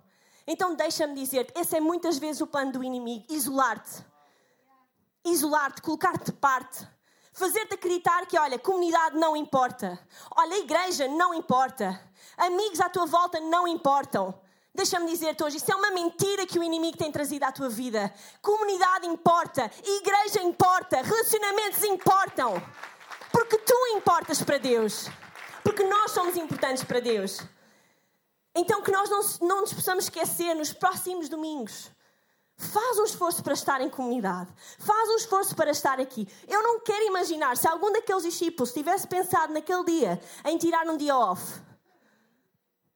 Então 0.46 0.74
deixa-me 0.74 1.14
dizer-te, 1.14 1.58
esse 1.58 1.76
é 1.76 1.80
muitas 1.80 2.18
vezes 2.18 2.40
o 2.40 2.46
plano 2.46 2.72
do 2.72 2.84
inimigo, 2.84 3.24
isolar-te. 3.28 4.04
Isolar-te, 5.24 5.80
colocar-te 5.82 6.26
de 6.26 6.32
parte. 6.32 6.86
Fazer-te 7.32 7.74
acreditar 7.74 8.26
que, 8.26 8.38
olha, 8.38 8.58
comunidade 8.58 9.16
não 9.16 9.36
importa. 9.36 9.98
Olha, 10.36 10.58
igreja 10.58 11.06
não 11.06 11.34
importa. 11.34 12.00
Amigos 12.36 12.80
à 12.80 12.88
tua 12.88 13.06
volta 13.06 13.38
não 13.40 13.66
importam. 13.68 14.40
Deixa-me 14.76 15.10
dizer-te 15.10 15.42
hoje, 15.42 15.56
isso 15.56 15.72
é 15.72 15.74
uma 15.74 15.90
mentira 15.90 16.44
que 16.44 16.58
o 16.58 16.62
inimigo 16.62 16.98
tem 16.98 17.10
trazido 17.10 17.44
à 17.44 17.50
tua 17.50 17.70
vida. 17.70 18.12
Comunidade 18.42 19.06
importa, 19.06 19.70
igreja 19.82 20.42
importa, 20.42 21.00
relacionamentos 21.00 21.82
importam. 21.82 22.62
Porque 23.32 23.56
tu 23.56 23.74
importas 23.96 24.42
para 24.42 24.58
Deus. 24.58 25.08
Porque 25.64 25.82
nós 25.82 26.10
somos 26.10 26.36
importantes 26.36 26.84
para 26.84 27.00
Deus. 27.00 27.40
Então 28.54 28.82
que 28.82 28.92
nós 28.92 29.08
não, 29.08 29.48
não 29.48 29.60
nos 29.62 29.72
possamos 29.72 30.04
esquecer 30.04 30.54
nos 30.54 30.74
próximos 30.74 31.30
domingos. 31.30 31.90
Faz 32.58 32.98
um 32.98 33.04
esforço 33.04 33.42
para 33.42 33.54
estar 33.54 33.80
em 33.80 33.88
comunidade. 33.88 34.52
Faz 34.78 35.08
um 35.08 35.16
esforço 35.16 35.56
para 35.56 35.70
estar 35.70 35.98
aqui. 35.98 36.28
Eu 36.46 36.62
não 36.62 36.80
quero 36.80 37.06
imaginar 37.06 37.56
se 37.56 37.66
algum 37.66 37.90
daqueles 37.92 38.24
discípulos 38.24 38.74
tivesse 38.74 39.08
pensado 39.08 39.54
naquele 39.54 39.84
dia 39.84 40.20
em 40.44 40.58
tirar 40.58 40.86
um 40.86 40.98
dia 40.98 41.16
off. 41.16 41.62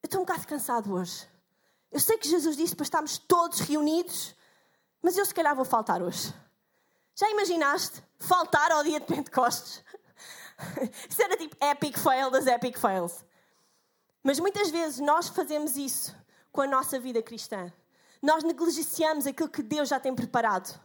Eu 0.02 0.06
estou 0.06 0.20
um 0.20 0.24
bocado 0.26 0.46
cansado 0.46 0.92
hoje. 0.92 1.30
Eu 1.90 1.98
sei 1.98 2.16
que 2.18 2.28
Jesus 2.28 2.56
disse 2.56 2.76
para 2.76 2.84
estarmos 2.84 3.18
todos 3.18 3.60
reunidos, 3.60 4.34
mas 5.02 5.16
eu 5.16 5.24
se 5.24 5.34
calhar 5.34 5.56
vou 5.56 5.64
faltar 5.64 6.02
hoje. 6.02 6.32
Já 7.16 7.28
imaginaste 7.30 8.02
faltar 8.18 8.70
ao 8.70 8.84
dia 8.84 9.00
de 9.00 9.06
Pentecostes? 9.06 9.82
Isso 11.08 11.22
era 11.22 11.36
tipo 11.36 11.56
epic 11.64 11.98
fail 11.98 12.30
das 12.30 12.46
epic 12.46 12.78
fails. 12.78 13.24
Mas 14.22 14.38
muitas 14.38 14.70
vezes 14.70 15.00
nós 15.00 15.28
fazemos 15.28 15.76
isso 15.76 16.14
com 16.52 16.60
a 16.60 16.66
nossa 16.66 17.00
vida 17.00 17.22
cristã. 17.22 17.72
Nós 18.20 18.44
negligenciamos 18.44 19.26
aquilo 19.26 19.48
que 19.48 19.62
Deus 19.62 19.88
já 19.88 19.98
tem 19.98 20.14
preparado. 20.14 20.78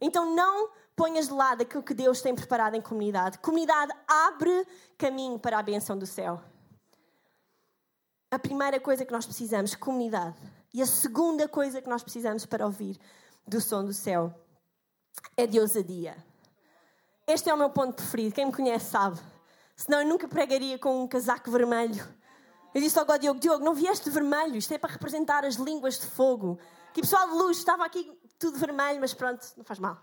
Então 0.00 0.34
não 0.34 0.70
ponhas 0.96 1.28
de 1.28 1.32
lado 1.32 1.62
aquilo 1.62 1.82
que 1.82 1.94
Deus 1.94 2.20
tem 2.20 2.34
preparado 2.34 2.74
em 2.74 2.80
comunidade. 2.80 3.38
Comunidade 3.38 3.92
abre 4.08 4.66
caminho 4.98 5.38
para 5.38 5.60
a 5.60 5.62
benção 5.62 5.96
do 5.96 6.06
céu 6.06 6.42
a 8.32 8.38
primeira 8.38 8.80
coisa 8.80 9.04
que 9.04 9.12
nós 9.12 9.26
precisamos, 9.26 9.74
comunidade. 9.74 10.34
E 10.72 10.80
a 10.80 10.86
segunda 10.86 11.46
coisa 11.46 11.82
que 11.82 11.88
nós 11.88 12.02
precisamos 12.02 12.46
para 12.46 12.64
ouvir 12.64 12.98
do 13.46 13.60
som 13.60 13.84
do 13.84 13.92
céu 13.92 14.34
é 15.36 15.46
de 15.46 15.60
ousadia. 15.60 16.16
Este 17.26 17.50
é 17.50 17.54
o 17.54 17.58
meu 17.58 17.68
ponto 17.68 17.94
preferido. 17.94 18.34
Quem 18.34 18.46
me 18.46 18.52
conhece 18.52 18.86
sabe. 18.86 19.20
Senão 19.76 20.00
eu 20.00 20.08
nunca 20.08 20.26
pregaria 20.26 20.78
com 20.78 21.02
um 21.02 21.06
casaco 21.06 21.50
vermelho. 21.50 22.02
Eu 22.74 22.80
disse 22.80 22.98
ao 22.98 23.18
Diogo: 23.18 23.38
Diogo, 23.38 23.62
não 23.62 23.74
vieste 23.74 24.08
vermelho. 24.08 24.56
Isto 24.56 24.72
é 24.72 24.78
para 24.78 24.92
representar 24.92 25.44
as 25.44 25.56
línguas 25.56 26.00
de 26.00 26.06
fogo. 26.06 26.58
Que 26.94 27.02
pessoal 27.02 27.28
de 27.28 27.34
luz 27.34 27.58
estava 27.58 27.84
aqui 27.84 28.18
tudo 28.38 28.58
vermelho, 28.58 28.98
mas 28.98 29.12
pronto, 29.12 29.46
não 29.58 29.64
faz 29.64 29.78
mal. 29.78 30.02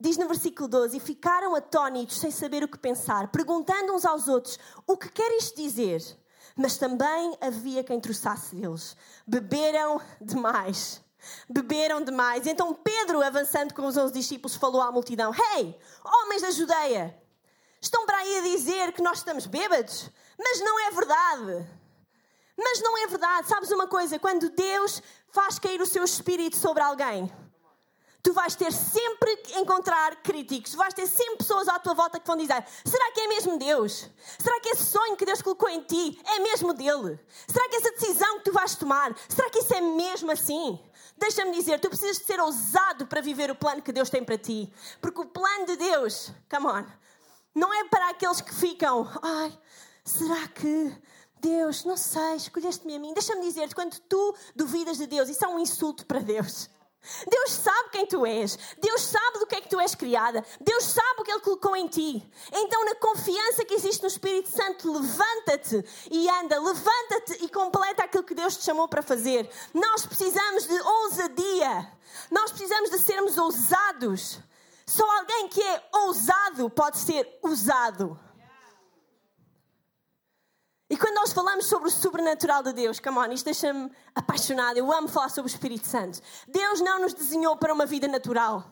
Diz 0.00 0.16
no 0.16 0.26
versículo 0.26 0.66
12: 0.66 0.96
E 0.96 1.00
ficaram 1.00 1.54
atónitos 1.54 2.18
sem 2.18 2.30
saber 2.30 2.64
o 2.64 2.68
que 2.68 2.78
pensar, 2.78 3.28
perguntando 3.28 3.94
uns 3.94 4.06
aos 4.06 4.28
outros: 4.28 4.58
O 4.86 4.96
que 4.96 5.10
quer 5.10 5.36
isto 5.36 5.60
dizer? 5.60 6.02
Mas 6.56 6.78
também 6.78 7.36
havia 7.40 7.84
quem 7.84 8.00
trouxasse 8.00 8.56
deles. 8.56 8.96
Beberam 9.26 10.00
demais. 10.20 11.02
Beberam 11.48 12.02
demais. 12.02 12.46
Então 12.46 12.72
Pedro, 12.74 13.22
avançando 13.22 13.74
com 13.74 13.86
os 13.86 13.96
onze 13.96 14.14
discípulos, 14.14 14.56
falou 14.56 14.80
à 14.80 14.90
multidão: 14.90 15.32
Hey, 15.34 15.78
homens 16.02 16.40
da 16.40 16.50
Judeia, 16.50 17.14
estão 17.78 18.06
para 18.06 18.16
aí 18.16 18.38
a 18.38 18.42
dizer 18.42 18.92
que 18.92 19.02
nós 19.02 19.18
estamos 19.18 19.46
bêbados? 19.46 20.10
Mas 20.38 20.60
não 20.60 20.80
é 20.80 20.90
verdade. 20.92 21.68
Mas 22.56 22.80
não 22.80 22.96
é 22.96 23.06
verdade. 23.06 23.48
Sabes 23.48 23.70
uma 23.70 23.86
coisa? 23.86 24.18
Quando 24.18 24.48
Deus 24.48 25.02
faz 25.30 25.58
cair 25.58 25.80
o 25.80 25.86
seu 25.86 26.04
espírito 26.04 26.56
sobre 26.56 26.82
alguém, 26.82 27.30
tu 28.22 28.32
vais 28.32 28.54
ter 28.54 28.72
sempre 28.72 29.36
que 29.38 29.58
encontrar 29.58 30.16
críticos, 30.16 30.74
vais 30.74 30.94
ter 30.94 31.06
sempre 31.06 31.38
pessoas 31.38 31.68
à 31.68 31.78
tua 31.78 31.94
volta 31.94 32.18
que 32.18 32.26
vão 32.26 32.36
dizer: 32.36 32.64
será 32.84 33.12
que 33.12 33.20
é 33.20 33.28
mesmo 33.28 33.58
Deus? 33.58 34.08
Será 34.38 34.60
que 34.60 34.68
esse 34.70 34.84
sonho 34.84 35.16
que 35.16 35.24
Deus 35.24 35.42
colocou 35.42 35.68
em 35.68 35.82
ti 35.82 36.20
é 36.26 36.38
mesmo 36.40 36.72
dele? 36.72 37.18
Será 37.46 37.68
que 37.68 37.76
essa 37.76 37.92
decisão 37.92 38.38
que 38.38 38.44
tu 38.44 38.52
vais 38.52 38.74
tomar, 38.74 39.14
será 39.28 39.48
que 39.50 39.58
isso 39.58 39.74
é 39.74 39.80
mesmo 39.80 40.30
assim? 40.30 40.78
Deixa-me 41.16 41.52
dizer, 41.52 41.78
tu 41.80 41.88
precisas 41.88 42.18
de 42.18 42.24
ser 42.24 42.40
ousado 42.40 43.06
para 43.06 43.20
viver 43.20 43.50
o 43.50 43.54
plano 43.54 43.82
que 43.82 43.92
Deus 43.92 44.08
tem 44.08 44.24
para 44.24 44.38
ti. 44.38 44.72
Porque 45.00 45.20
o 45.20 45.26
plano 45.26 45.66
de 45.66 45.76
Deus, 45.76 46.32
come 46.50 46.66
on, 46.66 46.86
não 47.54 47.72
é 47.74 47.84
para 47.84 48.08
aqueles 48.08 48.40
que 48.40 48.54
ficam, 48.54 49.06
ai, 49.22 49.58
será 50.02 50.48
que 50.48 50.96
Deus, 51.40 51.84
não 51.84 51.96
sei, 51.96 52.36
escolheste-me 52.36 52.96
a 52.96 52.98
mim. 52.98 53.12
Deixa-me 53.12 53.42
dizer, 53.42 53.72
quando 53.74 53.98
tu 54.00 54.34
duvidas 54.54 54.98
de 54.98 55.06
Deus, 55.06 55.28
isso 55.28 55.44
é 55.44 55.48
um 55.48 55.58
insulto 55.58 56.06
para 56.06 56.20
Deus. 56.20 56.68
Deus 57.28 57.52
sabe 57.52 57.90
quem 57.90 58.06
tu 58.06 58.26
és. 58.26 58.58
Deus 58.78 59.02
sabe 59.02 59.38
do 59.38 59.46
que 59.46 59.54
é 59.54 59.60
que 59.60 59.68
tu 59.68 59.80
és 59.80 59.94
criada. 59.94 60.44
Deus 60.60 60.84
sabe 60.84 61.20
o 61.20 61.24
que 61.24 61.30
Ele 61.30 61.40
colocou 61.40 61.74
em 61.74 61.88
ti. 61.88 62.30
Então, 62.52 62.84
na 62.84 62.94
confiança 62.94 63.64
que 63.64 63.74
existe 63.74 64.02
no 64.02 64.08
Espírito 64.08 64.50
Santo, 64.50 64.92
levanta-te 64.92 65.84
e 66.10 66.28
anda. 66.28 66.60
Levanta-te 66.60 67.44
e 67.44 67.48
completa 67.48 68.04
aquilo 68.04 68.24
que 68.24 68.34
Deus 68.34 68.56
te 68.56 68.64
chamou 68.64 68.86
para 68.86 69.02
fazer. 69.02 69.50
Nós 69.72 70.04
precisamos 70.04 70.66
de 70.66 70.78
ousadia. 70.80 71.92
Nós 72.30 72.50
precisamos 72.50 72.90
de 72.90 72.98
sermos 73.02 73.38
ousados. 73.38 74.38
Só 74.86 75.08
alguém 75.18 75.48
que 75.48 75.62
é 75.62 75.88
ousado 75.92 76.68
pode 76.68 76.98
ser 76.98 77.38
usado. 77.42 78.18
E 80.90 80.96
quando 80.96 81.14
nós 81.14 81.32
falamos 81.32 81.66
sobre 81.66 81.86
o 81.86 81.90
sobrenatural 81.90 82.64
de 82.64 82.72
Deus, 82.72 82.98
come 82.98 83.16
on, 83.16 83.30
isto 83.30 83.44
deixa-me 83.44 83.88
apaixonada. 84.12 84.76
Eu 84.76 84.92
amo 84.92 85.06
falar 85.06 85.28
sobre 85.28 85.48
o 85.48 85.54
Espírito 85.54 85.86
Santo. 85.86 86.20
Deus 86.48 86.80
não 86.80 86.98
nos 86.98 87.14
desenhou 87.14 87.56
para 87.56 87.72
uma 87.72 87.86
vida 87.86 88.08
natural. 88.08 88.68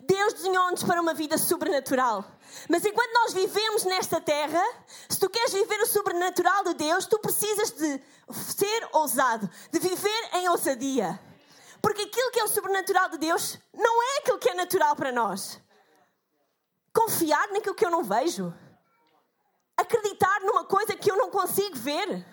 Deus 0.00 0.34
desenhou-nos 0.34 0.84
para 0.84 1.00
uma 1.00 1.14
vida 1.14 1.38
sobrenatural. 1.38 2.22
Mas 2.68 2.84
enquanto 2.84 3.10
nós 3.14 3.32
vivemos 3.32 3.84
nesta 3.84 4.20
terra, 4.20 4.62
se 5.08 5.18
tu 5.18 5.30
queres 5.30 5.54
viver 5.54 5.80
o 5.80 5.86
sobrenatural 5.86 6.62
de 6.64 6.74
Deus, 6.74 7.06
tu 7.06 7.18
precisas 7.18 7.70
de 7.70 8.02
ser 8.30 8.88
ousado, 8.92 9.48
de 9.72 9.78
viver 9.78 10.30
em 10.34 10.50
ousadia. 10.50 11.18
Porque 11.80 12.02
aquilo 12.02 12.30
que 12.32 12.40
é 12.40 12.44
o 12.44 12.48
sobrenatural 12.48 13.08
de 13.08 13.16
Deus 13.16 13.58
não 13.72 14.02
é 14.02 14.18
aquilo 14.18 14.38
que 14.38 14.50
é 14.50 14.54
natural 14.54 14.94
para 14.94 15.10
nós. 15.10 15.58
Confiar 16.92 17.48
naquilo 17.48 17.74
que 17.74 17.86
eu 17.86 17.90
não 17.90 18.04
vejo 18.04 18.52
acreditar 19.76 20.40
numa 20.40 20.64
coisa 20.64 20.96
que 20.96 21.10
eu 21.10 21.16
não 21.16 21.30
consigo 21.30 21.76
ver. 21.76 22.26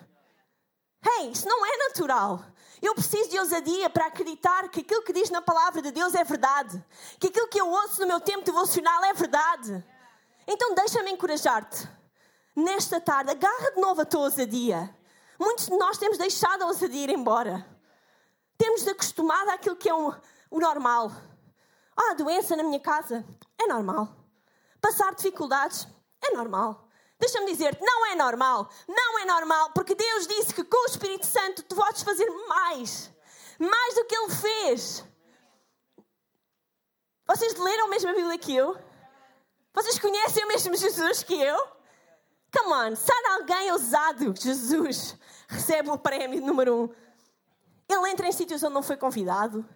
Hey, 1.06 1.30
isso 1.30 1.46
não 1.46 1.64
é 1.66 1.76
natural. 1.88 2.42
Eu 2.80 2.94
preciso 2.94 3.30
de 3.30 3.38
ousadia 3.38 3.88
para 3.90 4.06
acreditar 4.06 4.68
que 4.68 4.80
aquilo 4.80 5.02
que 5.02 5.12
diz 5.12 5.30
na 5.30 5.42
palavra 5.42 5.82
de 5.82 5.90
Deus 5.90 6.14
é 6.14 6.24
verdade. 6.24 6.82
Que 7.18 7.28
aquilo 7.28 7.48
que 7.48 7.60
eu 7.60 7.68
ouço 7.68 8.00
no 8.00 8.06
meu 8.06 8.20
tempo 8.20 8.44
devocional 8.44 9.04
é 9.04 9.12
verdade. 9.12 9.84
Então 10.46 10.74
deixa-me 10.74 11.10
encorajar-te. 11.10 11.88
Nesta 12.56 13.00
tarde, 13.00 13.30
agarra 13.30 13.72
de 13.72 13.80
novo 13.80 14.02
a 14.02 14.04
tua 14.04 14.22
ousadia. 14.22 14.94
Muitos 15.38 15.66
de 15.66 15.76
nós 15.76 15.98
temos 15.98 16.18
deixado 16.18 16.62
a 16.62 16.66
ousadia 16.66 17.04
ir 17.04 17.10
embora. 17.10 17.66
Temos 18.56 18.86
acostumado 18.86 19.50
àquilo 19.50 19.76
que 19.76 19.88
é 19.88 19.94
o 19.94 20.14
normal. 20.52 21.10
Ah, 21.96 22.14
doença 22.14 22.54
na 22.56 22.62
minha 22.62 22.80
casa 22.80 23.24
é 23.58 23.66
normal. 23.66 24.08
Passar 24.80 25.14
dificuldades 25.14 25.88
é 26.22 26.30
normal. 26.32 26.83
Deixa-me 27.24 27.46
dizer-te, 27.46 27.82
não 27.82 28.04
é 28.04 28.14
normal. 28.14 28.68
Não 28.86 29.18
é 29.18 29.24
normal, 29.24 29.70
porque 29.70 29.94
Deus 29.94 30.26
disse 30.26 30.52
que 30.52 30.62
com 30.62 30.76
o 30.76 30.86
Espírito 30.86 31.24
Santo 31.24 31.62
tu 31.62 31.74
podes 31.74 32.02
fazer 32.02 32.28
mais. 32.46 33.10
Mais 33.58 33.94
do 33.94 34.04
que 34.04 34.14
Ele 34.14 34.30
fez. 34.30 35.02
Vocês 37.26 37.54
leram 37.56 37.86
a 37.86 38.12
Bíblia 38.12 38.36
que 38.36 38.54
eu? 38.54 38.76
Vocês 39.72 39.98
conhecem 39.98 40.44
o 40.44 40.48
mesmo 40.48 40.76
Jesus 40.76 41.22
que 41.22 41.32
eu? 41.32 41.66
Come 42.52 42.74
on, 42.74 42.94
sabe 42.94 43.26
alguém 43.28 43.72
ousado? 43.72 44.34
Jesus 44.38 45.16
recebe 45.48 45.88
o 45.88 45.96
prémio 45.96 46.42
número 46.42 46.76
um. 46.76 46.94
Ele 47.88 48.10
entra 48.10 48.28
em 48.28 48.32
sítios 48.32 48.62
onde 48.62 48.74
não 48.74 48.82
foi 48.82 48.98
convidado. 48.98 49.66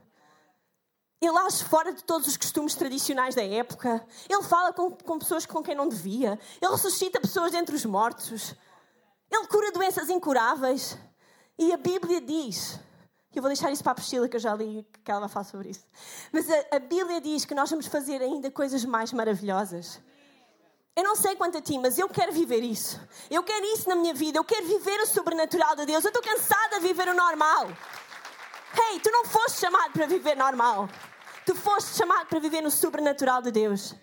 Ele 1.20 1.36
age 1.38 1.64
fora 1.64 1.92
de 1.92 2.04
todos 2.04 2.28
os 2.28 2.36
costumes 2.36 2.74
tradicionais 2.74 3.34
da 3.34 3.42
época. 3.42 4.06
Ele 4.28 4.42
fala 4.42 4.72
com, 4.72 4.90
com 4.90 5.18
pessoas 5.18 5.44
com 5.44 5.62
quem 5.62 5.74
não 5.74 5.88
devia. 5.88 6.38
Ele 6.60 6.70
ressuscita 6.70 7.20
pessoas 7.20 7.52
dentre 7.52 7.74
os 7.74 7.84
mortos. 7.84 8.54
Ele 9.30 9.46
cura 9.48 9.72
doenças 9.72 10.08
incuráveis. 10.08 10.96
E 11.58 11.72
a 11.72 11.76
Bíblia 11.76 12.20
diz, 12.20 12.78
eu 13.38 13.42
vou 13.42 13.48
deixar 13.50 13.70
isso 13.70 13.84
para 13.84 13.92
a 13.92 13.94
Priscila, 13.94 14.28
que 14.28 14.34
eu 14.34 14.40
já 14.40 14.52
li 14.52 14.84
que 15.04 15.10
ela 15.10 15.20
vai 15.20 15.28
falar 15.28 15.44
sobre 15.44 15.70
isso. 15.70 15.86
Mas 16.32 16.50
a, 16.50 16.76
a 16.76 16.78
Bíblia 16.80 17.20
diz 17.20 17.44
que 17.44 17.54
nós 17.54 17.70
vamos 17.70 17.86
fazer 17.86 18.20
ainda 18.20 18.50
coisas 18.50 18.84
mais 18.84 19.12
maravilhosas. 19.12 20.00
Eu 20.96 21.04
não 21.04 21.14
sei 21.14 21.36
quanto 21.36 21.56
a 21.56 21.60
ti, 21.62 21.78
mas 21.78 21.96
eu 21.98 22.08
quero 22.08 22.32
viver 22.32 22.64
isso. 22.64 23.00
Eu 23.30 23.44
quero 23.44 23.64
isso 23.66 23.88
na 23.88 23.94
minha 23.94 24.12
vida. 24.12 24.40
Eu 24.40 24.44
quero 24.44 24.66
viver 24.66 25.00
o 25.00 25.06
sobrenatural 25.06 25.76
de 25.76 25.86
Deus. 25.86 26.04
Eu 26.04 26.08
estou 26.08 26.20
cansada 26.20 26.80
de 26.80 26.88
viver 26.88 27.06
o 27.08 27.14
normal. 27.14 27.68
Hey, 28.74 28.98
tu 28.98 29.08
não 29.12 29.24
foste 29.24 29.60
chamado 29.60 29.92
para 29.92 30.06
viver 30.06 30.36
normal. 30.36 30.88
Tu 31.48 31.54
foste 31.54 31.96
chamado 31.96 32.26
para 32.26 32.38
viver 32.38 32.60
no 32.60 32.70
sobrenatural 32.70 33.40
de 33.40 33.50
Deus. 33.50 33.94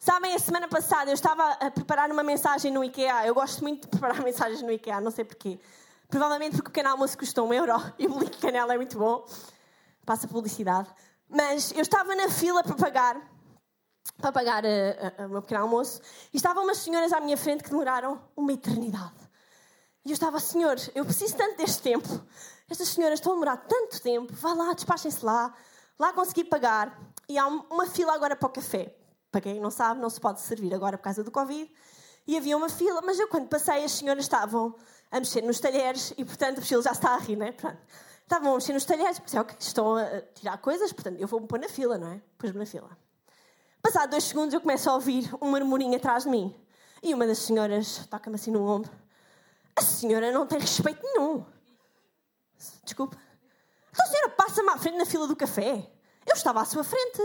Sabem, 0.00 0.34
a 0.34 0.38
semana 0.40 0.66
passada 0.66 1.08
eu 1.08 1.14
estava 1.14 1.48
a 1.52 1.70
preparar 1.70 2.10
uma 2.10 2.24
mensagem 2.24 2.72
no 2.72 2.82
IKEA. 2.82 3.24
Eu 3.24 3.34
gosto 3.34 3.62
muito 3.62 3.82
de 3.82 3.86
preparar 3.86 4.18
mensagens 4.24 4.60
no 4.60 4.72
IKEA, 4.72 5.00
não 5.00 5.12
sei 5.12 5.24
porquê. 5.24 5.60
Provavelmente 6.08 6.56
porque 6.56 6.70
o 6.70 6.72
canal 6.72 6.94
almoço 6.94 7.16
custa 7.16 7.40
um 7.40 7.54
euro 7.54 7.74
e 8.00 8.08
o 8.08 8.18
link 8.18 8.36
canela 8.38 8.74
é 8.74 8.76
muito 8.76 8.98
bom. 8.98 9.24
Passa 10.04 10.26
publicidade. 10.26 10.88
Mas 11.28 11.70
eu 11.70 11.82
estava 11.82 12.16
na 12.16 12.28
fila 12.28 12.64
para 12.64 12.74
pagar, 12.74 13.16
para 14.20 14.32
pagar 14.32 14.64
uh, 14.64 15.22
uh, 15.22 15.26
o 15.26 15.28
meu 15.28 15.42
pequeno 15.42 15.60
almoço 15.60 16.00
e 16.32 16.36
estavam 16.36 16.64
umas 16.64 16.78
senhoras 16.78 17.12
à 17.12 17.20
minha 17.20 17.36
frente 17.36 17.62
que 17.62 17.70
demoraram 17.70 18.20
uma 18.36 18.52
eternidade. 18.52 19.14
E 20.04 20.10
eu 20.10 20.14
estava, 20.14 20.40
Senhor, 20.40 20.78
eu 20.96 21.04
preciso 21.04 21.36
tanto 21.36 21.58
deste 21.58 21.80
tempo. 21.80 22.08
Estas 22.68 22.88
senhoras 22.88 23.20
estão 23.20 23.30
a 23.30 23.34
demorar 23.36 23.56
tanto 23.58 24.02
tempo. 24.02 24.32
Vá 24.32 24.52
lá, 24.52 24.72
despachem-se 24.72 25.24
lá. 25.24 25.54
Lá 25.98 26.12
consegui 26.12 26.44
pagar. 26.44 26.98
E 27.28 27.38
há 27.38 27.46
uma 27.46 27.86
fila 27.86 28.14
agora 28.14 28.36
para 28.36 28.46
o 28.46 28.50
café. 28.50 28.94
Para 29.30 29.40
quem 29.40 29.60
não 29.60 29.70
sabe, 29.70 30.00
não 30.00 30.10
se 30.10 30.20
pode 30.20 30.40
servir 30.40 30.74
agora 30.74 30.96
por 30.96 31.04
causa 31.04 31.24
do 31.24 31.30
Covid. 31.30 31.70
E 32.26 32.36
havia 32.36 32.56
uma 32.56 32.68
fila, 32.68 33.02
mas 33.02 33.18
eu 33.18 33.28
quando 33.28 33.48
passei, 33.48 33.84
as 33.84 33.92
senhoras 33.92 34.24
estavam 34.24 34.74
a 35.10 35.18
mexer 35.18 35.42
nos 35.42 35.60
talheres 35.60 36.12
e, 36.16 36.24
portanto, 36.24 36.54
o 36.54 36.60
Priscila 36.60 36.82
já 36.82 36.92
está 36.92 37.14
a 37.14 37.18
rir, 37.18 37.36
não 37.36 37.46
é? 37.46 37.52
Pronto. 37.52 37.78
Estavam 38.22 38.52
a 38.52 38.54
mexer 38.54 38.72
nos 38.72 38.84
talheres, 38.84 39.18
pensei, 39.18 39.38
ok, 39.38 39.54
estão 39.60 39.96
a 39.96 40.22
tirar 40.34 40.56
coisas, 40.58 40.92
portanto, 40.92 41.20
eu 41.20 41.28
vou-me 41.28 41.46
pôr 41.46 41.58
na 41.58 41.68
fila, 41.68 41.98
não 41.98 42.08
é? 42.08 42.22
Pus-me 42.38 42.58
na 42.58 42.66
fila. 42.66 42.96
Passado 43.82 44.10
dois 44.10 44.24
segundos, 44.24 44.54
eu 44.54 44.60
começo 44.62 44.88
a 44.88 44.94
ouvir 44.94 45.30
um 45.42 45.50
murmurinho 45.50 45.94
atrás 45.96 46.24
de 46.24 46.30
mim. 46.30 46.54
E 47.02 47.12
uma 47.12 47.26
das 47.26 47.38
senhoras 47.38 48.06
toca-me 48.06 48.36
assim 48.36 48.50
no 48.50 48.66
ombro. 48.66 48.90
A 49.76 49.82
senhora 49.82 50.32
não 50.32 50.46
tem 50.46 50.58
respeito 50.58 51.02
nenhum. 51.02 51.44
Desculpa. 52.82 53.18
A 53.98 54.06
senhora 54.06 54.30
passa-me 54.30 54.70
à 54.70 54.78
frente 54.78 54.98
na 54.98 55.06
fila 55.06 55.26
do 55.26 55.36
café. 55.36 55.90
Eu 56.26 56.34
estava 56.34 56.60
à 56.60 56.64
sua 56.64 56.84
frente. 56.84 57.22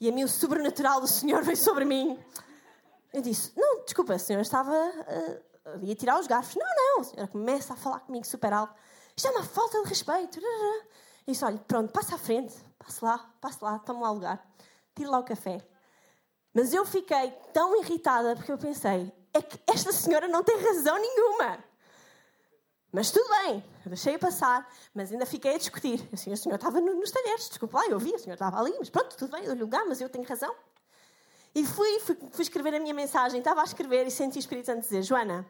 E 0.00 0.08
a 0.08 0.12
mim 0.12 0.24
o 0.24 0.28
sobrenatural 0.28 1.00
do 1.00 1.06
Senhor 1.06 1.42
veio 1.42 1.56
sobre 1.56 1.84
mim. 1.84 2.18
Eu 3.12 3.22
disse: 3.22 3.52
Não, 3.56 3.84
desculpa, 3.84 4.14
a 4.14 4.18
senhora 4.18 4.42
estava 4.42 4.72
uh, 4.72 5.70
ali 5.74 5.92
a 5.92 5.96
tirar 5.96 6.18
os 6.18 6.26
garfos. 6.26 6.56
Não, 6.56 6.66
não. 6.66 7.00
A 7.00 7.04
senhora 7.04 7.28
começa 7.28 7.72
a 7.72 7.76
falar 7.76 8.00
comigo 8.00 8.26
super 8.26 8.52
alto. 8.52 8.74
Isto 9.16 9.28
é 9.28 9.30
uma 9.30 9.44
falta 9.44 9.82
de 9.82 9.88
respeito. 9.88 10.40
Eu 10.40 11.32
disse: 11.32 11.44
Olha, 11.44 11.58
pronto, 11.58 11.92
passa 11.92 12.16
à 12.16 12.18
frente. 12.18 12.54
Passe 12.78 13.04
lá, 13.04 13.18
passe 13.40 13.58
lá, 13.62 13.78
toma 13.78 14.00
lá 14.00 14.10
o 14.10 14.14
lugar. 14.14 14.46
Tire 14.94 15.08
lá 15.08 15.18
o 15.18 15.24
café. 15.24 15.66
Mas 16.52 16.74
eu 16.74 16.84
fiquei 16.84 17.30
tão 17.52 17.80
irritada 17.80 18.36
porque 18.36 18.52
eu 18.52 18.58
pensei: 18.58 19.12
é 19.32 19.40
que 19.40 19.58
esta 19.66 19.92
senhora 19.92 20.28
não 20.28 20.42
tem 20.42 20.56
razão 20.56 20.98
nenhuma. 20.98 21.64
Mas 22.94 23.10
tudo 23.10 23.28
bem, 23.28 23.64
eu 23.84 23.88
deixei-a 23.88 24.16
passar, 24.16 24.72
mas 24.94 25.10
ainda 25.10 25.26
fiquei 25.26 25.56
a 25.56 25.58
discutir. 25.58 26.08
Assim, 26.12 26.32
a 26.32 26.36
senhora 26.36 26.54
estava 26.54 26.80
nos 26.80 27.10
talheres, 27.10 27.48
desculpa 27.48 27.78
lá, 27.78 27.88
eu 27.88 27.98
vi, 27.98 28.14
a 28.14 28.18
senhora 28.18 28.34
estava 28.34 28.60
ali, 28.60 28.72
mas 28.78 28.88
pronto, 28.88 29.16
tudo 29.16 29.32
bem, 29.32 29.44
eu 29.44 29.54
lugar, 29.56 29.84
mas 29.84 30.00
eu 30.00 30.08
tenho 30.08 30.24
razão. 30.24 30.54
E 31.52 31.66
fui, 31.66 31.98
fui, 31.98 32.16
fui, 32.30 32.42
escrever 32.42 32.72
a 32.72 32.78
minha 32.78 32.94
mensagem, 32.94 33.40
estava 33.40 33.62
a 33.62 33.64
escrever 33.64 34.06
e 34.06 34.12
senti 34.12 34.38
o 34.38 34.38
Espírito 34.38 34.66
Santo 34.66 34.82
dizer: 34.82 35.02
Joana, 35.02 35.44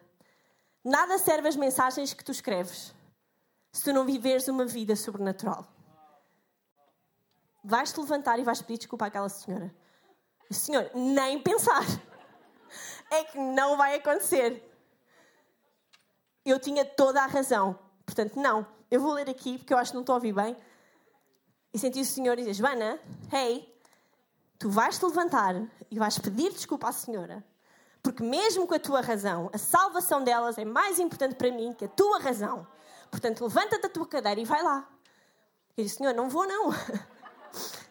nada 0.83 1.19
serve 1.19 1.47
as 1.47 1.55
mensagens 1.55 2.15
que 2.15 2.25
tu 2.25 2.33
escreves 2.33 2.95
se 3.71 3.85
tu 3.85 3.93
não 3.93 4.07
viveres 4.07 4.49
uma 4.49 4.65
vida 4.65 4.97
sobrenatural. 4.97 5.67
Vais-te 7.63 8.01
levantar 8.01 8.39
e 8.39 8.43
vais 8.43 8.63
pedir 8.63 8.79
desculpa 8.79 9.05
àquela 9.05 9.29
senhora. 9.29 9.71
E, 10.51 10.55
senhor, 10.55 10.91
nem 10.95 11.39
pensar. 11.43 11.85
É 13.11 13.23
que 13.23 13.39
não 13.39 13.77
vai 13.77 13.97
acontecer 13.97 14.74
eu 16.51 16.59
tinha 16.59 16.85
toda 16.85 17.23
a 17.23 17.27
razão. 17.27 17.79
Portanto, 18.05 18.39
não, 18.39 18.67
eu 18.91 19.01
vou 19.01 19.13
ler 19.13 19.29
aqui 19.29 19.59
porque 19.59 19.73
eu 19.73 19.79
acho 19.79 19.91
que 19.91 19.95
não 19.95 20.03
estou 20.03 20.15
a 20.15 20.17
ouvir 20.17 20.33
bem. 20.33 20.57
E 21.73 21.79
senti 21.79 22.01
o 22.01 22.05
Senhor 22.05 22.37
dizer: 22.37 22.55
Joana, 22.55 22.99
hey, 23.33 23.69
tu 24.59 24.71
vais 24.71 24.99
te 24.99 25.05
levantar 25.05 25.55
e 25.91 25.99
vais 25.99 26.19
pedir 26.19 26.53
desculpa 26.53 26.89
à 26.89 26.93
Senhora, 26.93 27.45
porque 28.03 28.23
mesmo 28.23 28.67
com 28.67 28.75
a 28.75 28.79
tua 28.79 29.01
razão, 29.01 29.51
a 29.53 29.59
salvação 29.59 30.23
delas 30.23 30.59
é 30.59 30.65
mais 30.65 30.99
importante 30.99 31.35
para 31.35 31.51
mim 31.51 31.73
que 31.73 31.85
a 31.85 31.89
tua 31.89 32.21
razão. 32.21 32.67
Portanto, 33.11 33.43
levanta-te 33.45 33.83
da 33.83 33.89
tua 33.89 34.07
cadeira 34.07 34.41
e 34.41 34.45
vai 34.45 34.63
lá. 34.63 34.89
Eu 35.77 35.85
disse: 35.85 35.97
Senhor, 35.97 36.15
não 36.15 36.29
vou, 36.29 36.47
não. 36.47 36.71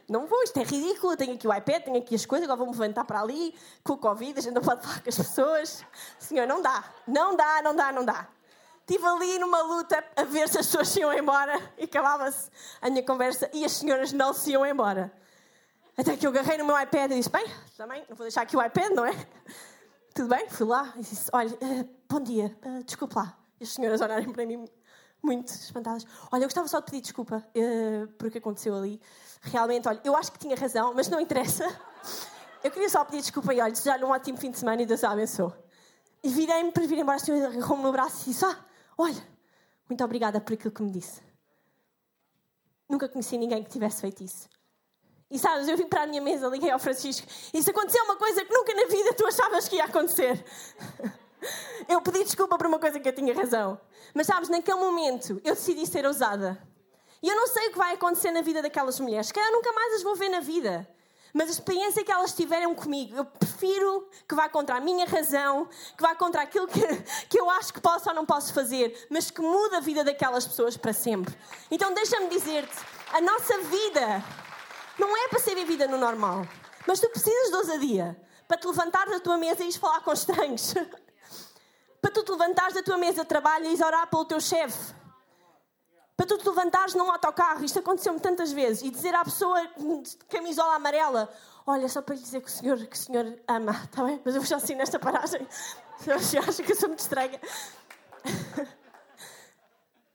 Não 0.10 0.28
vou, 0.28 0.44
isto 0.44 0.58
é 0.60 0.64
ridículo. 0.64 1.16
tenho 1.16 1.34
aqui 1.34 1.48
o 1.48 1.54
iPad, 1.54 1.84
tenho 1.84 1.98
aqui 1.98 2.14
as 2.14 2.26
coisas, 2.26 2.44
agora 2.44 2.58
vou-me 2.58 2.74
levantar 2.74 3.06
para 3.06 3.22
ali 3.22 3.56
com 3.84 3.94
o 3.94 3.98
Covid, 3.98 4.38
a 4.38 4.42
gente 4.42 4.54
não 4.54 4.62
pode 4.62 4.82
falar 4.82 5.02
com 5.02 5.10
as 5.10 5.16
pessoas. 5.16 5.86
Senhor, 6.20 6.46
não 6.46 6.62
dá, 6.62 6.84
não 7.08 7.36
dá, 7.36 7.62
não 7.62 7.76
dá, 7.76 7.92
não 7.92 8.06
dá. 8.06 8.28
Estive 8.86 9.06
ali 9.06 9.40
numa 9.40 9.62
luta 9.62 10.04
a 10.14 10.24
ver 10.26 10.50
se 10.50 10.58
as 10.60 10.66
pessoas 10.66 10.90
se 10.90 11.00
iam 11.00 11.14
embora 11.14 11.58
e 11.78 11.86
acabava-se 11.86 12.50
a 12.82 12.90
minha 12.90 13.02
conversa 13.02 13.50
e 13.54 13.64
as 13.64 13.72
senhoras 13.72 14.12
não 14.12 14.34
se 14.34 14.52
iam 14.52 14.66
embora. 14.66 15.10
Até 15.98 16.18
que 16.18 16.28
eu 16.28 16.32
agarrei 16.32 16.58
no 16.58 16.66
meu 16.66 16.78
iPad 16.78 17.12
e 17.12 17.16
disse: 17.16 17.30
Bem, 17.30 17.46
também 17.78 18.04
não 18.10 18.16
vou 18.18 18.26
deixar 18.26 18.42
aqui 18.42 18.58
o 18.58 18.62
iPad, 18.62 18.92
não 18.92 19.06
é? 19.06 19.14
Tudo 20.14 20.28
bem? 20.28 20.50
Fui 20.50 20.68
lá 20.68 20.92
e 20.98 21.00
disse: 21.00 21.30
Olha, 21.32 21.50
uh, 21.54 21.90
bom 22.10 22.20
dia, 22.20 22.54
uh, 22.66 22.84
desculpe 22.84 23.16
lá. 23.16 23.38
E 23.58 23.64
as 23.64 23.70
senhoras 23.70 24.02
olharem 24.02 24.30
para 24.34 24.46
mim 24.46 24.68
muito 25.22 25.48
espantadas. 25.48 26.06
Olha, 26.30 26.42
eu 26.42 26.48
gostava 26.48 26.68
só 26.68 26.82
de 26.82 26.86
pedir 26.88 27.02
desculpa 27.02 27.38
uh, 27.38 28.08
por 28.18 28.28
o 28.28 28.32
que 28.32 28.40
aconteceu 28.40 28.76
ali. 28.76 29.00
Realmente, 29.44 29.88
olha, 29.88 30.02
eu 30.04 30.14
acho 30.14 30.30
que 30.30 30.40
tinha 30.40 30.58
razão, 30.58 30.94
mas 30.94 31.08
não 31.08 31.22
interessa. 31.22 31.66
Eu 32.62 32.70
queria 32.70 32.90
só 32.90 33.06
pedir 33.06 33.22
desculpa 33.22 33.54
e 33.54 33.62
olha, 33.62 33.72
desejar-lhe 33.72 34.04
um 34.04 34.10
ótimo 34.10 34.38
fim 34.38 34.52
de 34.52 34.60
semana 34.60 34.82
e 34.82 34.86
Deus 34.86 35.06
a 35.06 35.12
abençoe. 35.12 35.54
E 36.22 36.28
virei-me 36.28 36.72
para 36.74 36.86
vir 36.86 36.98
embora, 36.98 37.16
a 37.16 37.20
senhora 37.20 37.48
agarrou-me 37.48 37.84
no 37.84 37.92
braço 37.94 38.24
e 38.24 38.34
disse: 38.34 38.44
Ah, 38.44 38.58
Olha, 38.98 39.28
muito 39.90 40.04
obrigada 40.04 40.40
por 40.40 40.54
aquilo 40.54 40.72
que 40.72 40.82
me 40.82 40.92
disse. 40.92 41.22
Nunca 42.90 43.10
conheci 43.10 43.38
ninguém 43.38 43.64
que 43.64 43.70
tivesse 43.70 44.02
feito 44.02 44.24
isso. 44.24 44.50
E 45.30 45.40
sabes, 45.40 45.68
eu 45.68 45.76
vim 45.76 45.88
para 45.88 46.04
a 46.04 46.08
minha 46.08 46.22
mesa, 46.22 46.48
liguei 46.48 46.70
ao 46.70 46.78
Francisco 46.78 47.28
isso 47.54 47.70
aconteceu 47.72 48.04
uma 48.04 48.16
coisa 48.18 48.46
que 48.46 48.54
nunca 48.54 48.74
na 48.76 48.86
vida 48.86 49.14
tu 49.14 49.26
achavas 49.26 49.68
que 49.68 49.78
ia 49.78 49.86
acontecer. 49.86 50.44
Eu 51.90 52.02
pedi 52.02 52.24
desculpa 52.24 52.58
por 52.58 52.68
uma 52.68 52.80
coisa 52.80 52.98
que 53.00 53.10
eu 53.10 53.14
tinha 53.14 53.34
razão. 53.34 53.78
Mas 54.14 54.28
sabes, 54.28 54.48
naquele 54.48 54.80
momento 54.80 55.42
eu 55.44 55.54
decidi 55.54 55.86
ser 55.86 56.06
ousada. 56.06 56.58
E 57.22 57.28
eu 57.28 57.36
não 57.36 57.48
sei 57.48 57.68
o 57.68 57.72
que 57.72 57.78
vai 57.78 57.94
acontecer 57.94 58.32
na 58.32 58.42
vida 58.42 58.62
daquelas 58.62 58.98
mulheres. 58.98 59.30
Que 59.30 59.40
eu 59.40 59.52
nunca 59.52 59.70
mais 59.74 59.96
as 59.96 60.04
vou 60.04 60.16
ver 60.16 60.30
na 60.30 60.40
vida. 60.40 60.88
Mas 61.34 61.50
a 61.50 61.52
experiência 61.52 62.04
que 62.04 62.12
elas 62.12 62.32
tiveram 62.32 62.76
comigo, 62.76 63.18
eu 63.18 63.26
prefiro 63.26 64.08
que 64.28 64.36
vá 64.36 64.48
contra 64.48 64.76
a 64.76 64.80
minha 64.80 65.06
razão, 65.08 65.68
que 65.98 66.02
vá 66.02 66.14
contra 66.14 66.44
aquilo 66.44 66.68
que, 66.68 66.80
que 67.28 67.40
eu 67.40 67.50
acho 67.50 67.74
que 67.74 67.82
posso 67.82 68.08
ou 68.08 68.16
não 68.16 68.24
posso 68.24 68.54
fazer, 68.54 69.08
mas 69.10 69.32
que 69.32 69.42
muda 69.42 69.78
a 69.78 69.80
vida 69.80 70.04
daquelas 70.04 70.46
pessoas 70.46 70.78
para 70.78 70.94
sempre. 70.94 71.36
Então 71.72 71.92
deixa-me 71.92 72.30
dizer-te, 72.30 72.78
a 73.12 73.20
nossa 73.20 73.58
vida 73.64 74.24
não 75.00 75.18
é 75.18 75.28
para 75.28 75.40
ser 75.40 75.56
vivida 75.56 75.88
no 75.88 75.98
normal, 75.98 76.48
mas 76.86 77.00
tu 77.00 77.10
precisas 77.10 77.50
de 77.50 77.56
ousadia 77.56 78.16
para 78.48 78.58
te 78.58 78.68
levantar 78.68 79.08
da 79.08 79.20
tua 79.20 79.38
mesa 79.38 79.64
e 79.64 79.70
ir 79.70 79.74
falar 79.74 80.02
com 80.02 80.14
estranhos. 80.14 80.76
para 82.00 82.12
tu 82.12 82.22
te 82.22 82.32
levantares 82.32 82.76
da 82.76 82.84
tua 82.84 82.98
mesa 82.98 83.24
de 83.24 83.28
trabalho 83.28 83.66
e 83.66 83.74
ir 83.74 83.84
orar 83.84 84.08
pelo 84.08 84.26
teu 84.26 84.40
chefe 84.40 84.94
para 86.16 86.26
tu 86.28 86.38
te 86.38 86.48
levantares 86.48 86.94
num 86.94 87.10
autocarro, 87.10 87.66
isto 87.66 87.80
aconteceu-me 87.80 88.20
tantas 88.20 88.52
vezes, 88.52 88.84
e 88.84 88.92
dizer 88.92 89.16
à 89.16 89.24
pessoa 89.24 89.60
de 89.78 90.18
camisola 90.30 90.76
amarela: 90.76 91.30
Olha, 91.66 91.90
só 91.90 92.02
para 92.02 92.16
lhe 92.16 92.22
dizer 92.22 92.42
que 92.42 92.48
o 92.48 92.52
senhor, 92.52 92.78
que 92.86 92.96
o 92.96 93.00
senhor 93.00 93.40
ama, 93.48 93.72
está 93.72 94.04
bem? 94.06 94.22
Mas 94.24 94.36
eu 94.36 94.42
vou 94.42 94.48
já 94.48 94.58
assim 94.58 94.76
nesta 94.76 95.00
paragem. 95.00 95.48
Se 96.20 96.38
acha 96.38 96.64
que 96.64 96.72
eu 96.72 96.76
sou 96.76 96.90
muito 96.90 97.00
estranha. 97.00 97.40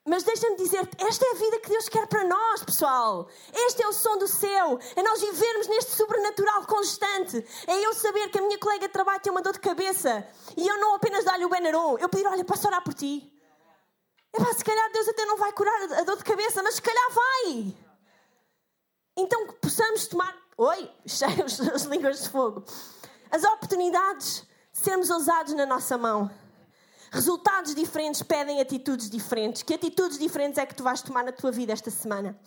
Mas 0.05 0.23
deixa-me 0.23 0.57
dizer-te, 0.57 1.05
esta 1.05 1.23
é 1.23 1.31
a 1.33 1.35
vida 1.35 1.61
que 1.61 1.69
Deus 1.69 1.87
quer 1.87 2.07
para 2.07 2.25
nós, 2.25 2.65
pessoal. 2.65 3.29
Este 3.53 3.83
é 3.83 3.89
o 3.89 3.93
som 3.93 4.17
do 4.17 4.27
céu. 4.27 4.79
É 4.97 5.03
nós 5.03 5.21
vivermos 5.21 5.69
neste 5.69 5.91
sobrenatural 5.91 6.65
constante. 6.65 7.45
É 7.67 7.85
eu 7.85 7.93
saber 7.93 8.31
que 8.31 8.39
a 8.39 8.43
minha 8.43 8.59
colega 8.59 8.87
de 8.87 8.93
trabalho 8.93 9.21
tem 9.21 9.31
uma 9.31 9.43
dor 9.43 9.53
de 9.53 9.61
cabeça 9.61 10.27
e 10.57 10.67
eu 10.67 10.81
não 10.81 10.95
apenas 10.95 11.25
dar-lhe 11.25 11.45
o 11.45 11.51
Benaron, 11.51 11.99
eu 11.99 12.09
pedir, 12.09 12.27
olha, 12.27 12.43
posso 12.43 12.67
orar 12.67 12.83
por 12.83 12.95
ti? 12.95 13.38
Epá, 14.35 14.53
se 14.53 14.65
calhar 14.65 14.93
Deus 14.93 15.09
até 15.09 15.25
não 15.25 15.37
vai 15.37 15.53
curar 15.53 15.93
a 15.93 16.03
dor 16.05 16.17
de 16.17 16.25
cabeça, 16.25 16.63
mas 16.63 16.77
se 16.77 16.83
calhar 16.83 17.11
vai. 17.11 17.77
Então 19.17 19.47
que 19.47 19.55
possamos 19.55 20.07
tomar, 20.07 20.37
oi, 20.57 20.91
cheios 21.07 21.61
as 21.61 21.83
línguas 21.83 22.23
de 22.23 22.29
fogo, 22.29 22.65
as 23.31 23.45
oportunidades 23.45 24.47
de 24.73 24.79
sermos 24.79 25.11
ousados 25.11 25.55
na 25.55 25.67
nossa 25.67 25.99
mão. 25.99 26.31
Resultados 27.11 27.75
diferentes 27.75 28.23
pedem 28.23 28.61
atitudes 28.61 29.09
diferentes. 29.09 29.63
Que 29.63 29.75
atitudes 29.75 30.19
diferentes 30.19 30.59
é 30.59 30.67
que 30.67 30.75
tu 30.75 30.83
vais 30.83 31.01
tomar 31.01 31.25
na 31.25 31.33
tua 31.33 31.51
vida 31.51 31.73
esta 31.73 31.91
semana? 31.91 32.39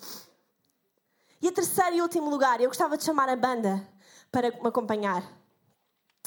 E 1.41 1.47
a 1.47 1.51
terceiro 1.51 1.95
e 1.95 2.01
último 2.01 2.29
lugar, 2.29 2.61
eu 2.61 2.67
gostava 2.67 2.95
de 2.95 3.03
chamar 3.03 3.27
a 3.27 3.35
banda 3.35 3.85
para 4.31 4.51
me 4.51 4.67
acompanhar. 4.67 5.23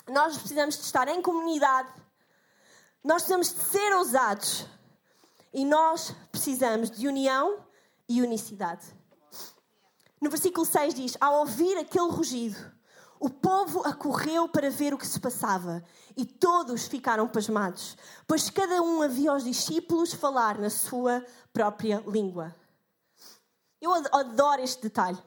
Nós 0.09 0.37
precisamos 0.37 0.77
de 0.77 0.83
estar 0.83 1.07
em 1.07 1.23
comunidade, 1.23 1.89
nós 3.03 3.23
precisamos 3.23 3.55
de 3.55 3.61
ser 3.63 3.95
ousados 3.95 4.67
e 5.55 5.65
nós 5.65 6.13
precisamos 6.33 6.91
de 6.91 7.07
união 7.07 7.65
e 8.09 8.21
unicidade. 8.21 8.85
No 10.21 10.29
versículo 10.29 10.67
6 10.67 10.95
diz: 10.95 11.17
Ao 11.21 11.39
ouvir 11.41 11.79
aquele 11.79 12.11
rugido, 12.11 12.59
o 13.21 13.31
povo 13.31 13.81
acorreu 13.87 14.49
para 14.49 14.69
ver 14.69 14.93
o 14.93 14.99
que 14.99 15.07
se 15.07 15.21
passava 15.21 15.83
e 16.17 16.27
todos 16.27 16.87
ficaram 16.87 17.29
pasmados, 17.29 17.97
pois 18.27 18.51
cada 18.51 18.83
um 18.83 19.01
havia 19.01 19.31
aos 19.31 19.45
discípulos 19.45 20.13
falar 20.13 20.59
na 20.59 20.69
sua 20.69 21.25
própria 21.53 22.03
língua. 22.07 22.55
Eu 23.81 23.93
adoro 23.93 24.61
este 24.63 24.83
detalhe, 24.83 25.19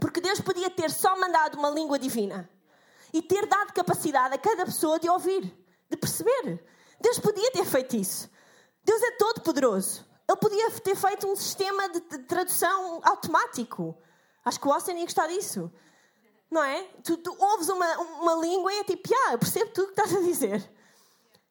porque 0.00 0.20
Deus 0.20 0.40
podia 0.40 0.70
ter 0.70 0.90
só 0.90 1.18
mandado 1.18 1.58
uma 1.58 1.70
língua 1.70 1.98
divina 1.98 2.48
e 3.12 3.20
ter 3.20 3.46
dado 3.46 3.72
capacidade 3.72 4.34
a 4.34 4.38
cada 4.38 4.64
pessoa 4.64 4.98
de 4.98 5.08
ouvir, 5.08 5.42
de 5.90 5.96
perceber. 5.96 6.64
Deus 7.00 7.18
podia 7.18 7.50
ter 7.50 7.64
feito 7.64 7.96
isso. 7.96 8.30
Todo 9.26 9.40
poderoso. 9.40 10.06
Ele 10.28 10.38
podia 10.38 10.70
ter 10.70 10.94
feito 10.94 11.26
um 11.26 11.34
sistema 11.34 11.88
de 11.88 12.00
tradução 12.00 13.00
automático. 13.02 13.98
Acho 14.44 14.60
que 14.60 14.68
o 14.68 14.72
Austin 14.72 14.92
ia 14.92 15.04
gostar 15.04 15.26
disso. 15.26 15.68
Não 16.48 16.62
é? 16.62 16.84
Tu, 17.02 17.16
tu 17.16 17.36
ouves 17.36 17.68
uma, 17.68 17.98
uma 18.20 18.34
língua 18.34 18.72
e 18.72 18.78
é 18.78 18.84
tipo, 18.84 19.08
ah, 19.26 19.32
eu 19.32 19.38
percebo 19.38 19.72
tudo 19.72 19.90
o 19.90 19.94
que 19.94 20.00
estás 20.00 20.16
a 20.16 20.20
dizer. 20.24 20.72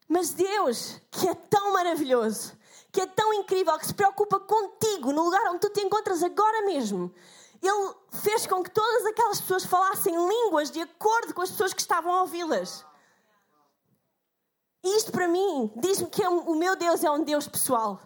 Mas 0.08 0.30
Deus, 0.30 1.02
que 1.12 1.28
é 1.28 1.36
tão 1.36 1.74
maravilhoso, 1.74 2.54
que 2.94 3.02
é 3.02 3.08
tão 3.08 3.34
incrível, 3.34 3.78
que 3.78 3.88
se 3.88 3.94
preocupa 3.94 4.40
contigo 4.40 5.12
no 5.12 5.26
lugar 5.26 5.46
onde 5.50 5.60
tu 5.60 5.70
te 5.70 5.82
encontras 5.82 6.24
agora 6.24 6.66
mesmo, 6.66 7.14
Ele 7.62 7.94
fez 8.22 8.48
com 8.48 8.64
que 8.64 8.72
todas 8.72 9.06
aquelas 9.06 9.42
pessoas 9.42 9.66
falassem 9.66 10.16
línguas 10.16 10.72
de 10.72 10.80
acordo 10.80 11.34
com 11.34 11.42
as 11.42 11.52
pessoas 11.52 11.74
que 11.74 11.82
estavam 11.82 12.14
a 12.14 12.22
ouvi-las. 12.22 12.86
Isto 14.86 15.12
para 15.12 15.28
mim 15.28 15.72
diz-me 15.76 16.08
que 16.08 16.22
é 16.22 16.30
o 16.30 16.54
meu 16.54 16.76
Deus 16.76 17.04
é 17.04 17.10
um 17.10 17.24
Deus 17.24 17.48
pessoal. 17.48 18.00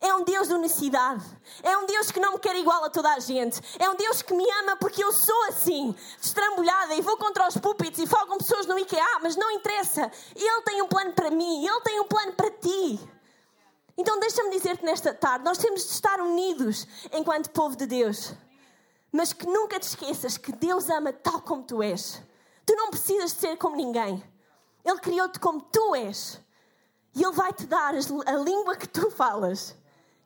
É 0.00 0.14
um 0.14 0.22
Deus 0.22 0.46
de 0.46 0.54
unicidade. 0.54 1.24
É 1.60 1.76
um 1.76 1.84
Deus 1.84 2.12
que 2.12 2.20
não 2.20 2.34
me 2.34 2.38
quer 2.38 2.54
igual 2.54 2.84
a 2.84 2.90
toda 2.90 3.12
a 3.12 3.18
gente. 3.18 3.60
É 3.80 3.90
um 3.90 3.96
Deus 3.96 4.22
que 4.22 4.32
me 4.32 4.48
ama 4.60 4.76
porque 4.76 5.02
eu 5.02 5.12
sou 5.12 5.44
assim, 5.48 5.92
estrambulhada 6.22 6.94
e 6.94 7.02
vou 7.02 7.16
contra 7.16 7.48
os 7.48 7.56
púlpitos 7.56 7.98
e 7.98 8.06
falo 8.06 8.28
com 8.28 8.38
pessoas 8.38 8.66
no 8.66 8.78
IKEA, 8.78 9.18
mas 9.20 9.34
não 9.34 9.50
interessa. 9.50 10.10
Ele 10.36 10.62
tem 10.62 10.80
um 10.82 10.86
plano 10.86 11.12
para 11.14 11.32
mim, 11.32 11.66
ele 11.66 11.80
tem 11.80 11.98
um 11.98 12.04
plano 12.04 12.32
para 12.34 12.50
ti. 12.52 13.00
Então 13.96 14.20
deixa-me 14.20 14.50
dizer-te 14.50 14.84
nesta 14.84 15.12
tarde, 15.12 15.44
nós 15.44 15.58
temos 15.58 15.84
de 15.84 15.90
estar 15.90 16.20
unidos 16.20 16.86
enquanto 17.12 17.50
povo 17.50 17.74
de 17.74 17.86
Deus. 17.86 18.34
Mas 19.10 19.32
que 19.32 19.46
nunca 19.46 19.80
te 19.80 19.88
esqueças 19.88 20.38
que 20.38 20.52
Deus 20.52 20.88
ama 20.88 21.12
tal 21.12 21.40
como 21.40 21.64
tu 21.64 21.82
és. 21.82 22.22
Tu 22.64 22.76
não 22.76 22.90
precisas 22.90 23.32
de 23.32 23.40
ser 23.40 23.56
como 23.56 23.74
ninguém. 23.74 24.22
Ele 24.84 24.98
criou-te 25.00 25.38
como 25.38 25.60
tu 25.60 25.94
és. 25.94 26.40
E 27.14 27.22
Ele 27.22 27.32
vai 27.32 27.52
te 27.52 27.66
dar 27.66 27.94
a 27.94 28.32
língua 28.36 28.76
que 28.76 28.88
tu 28.88 29.10
falas. 29.10 29.76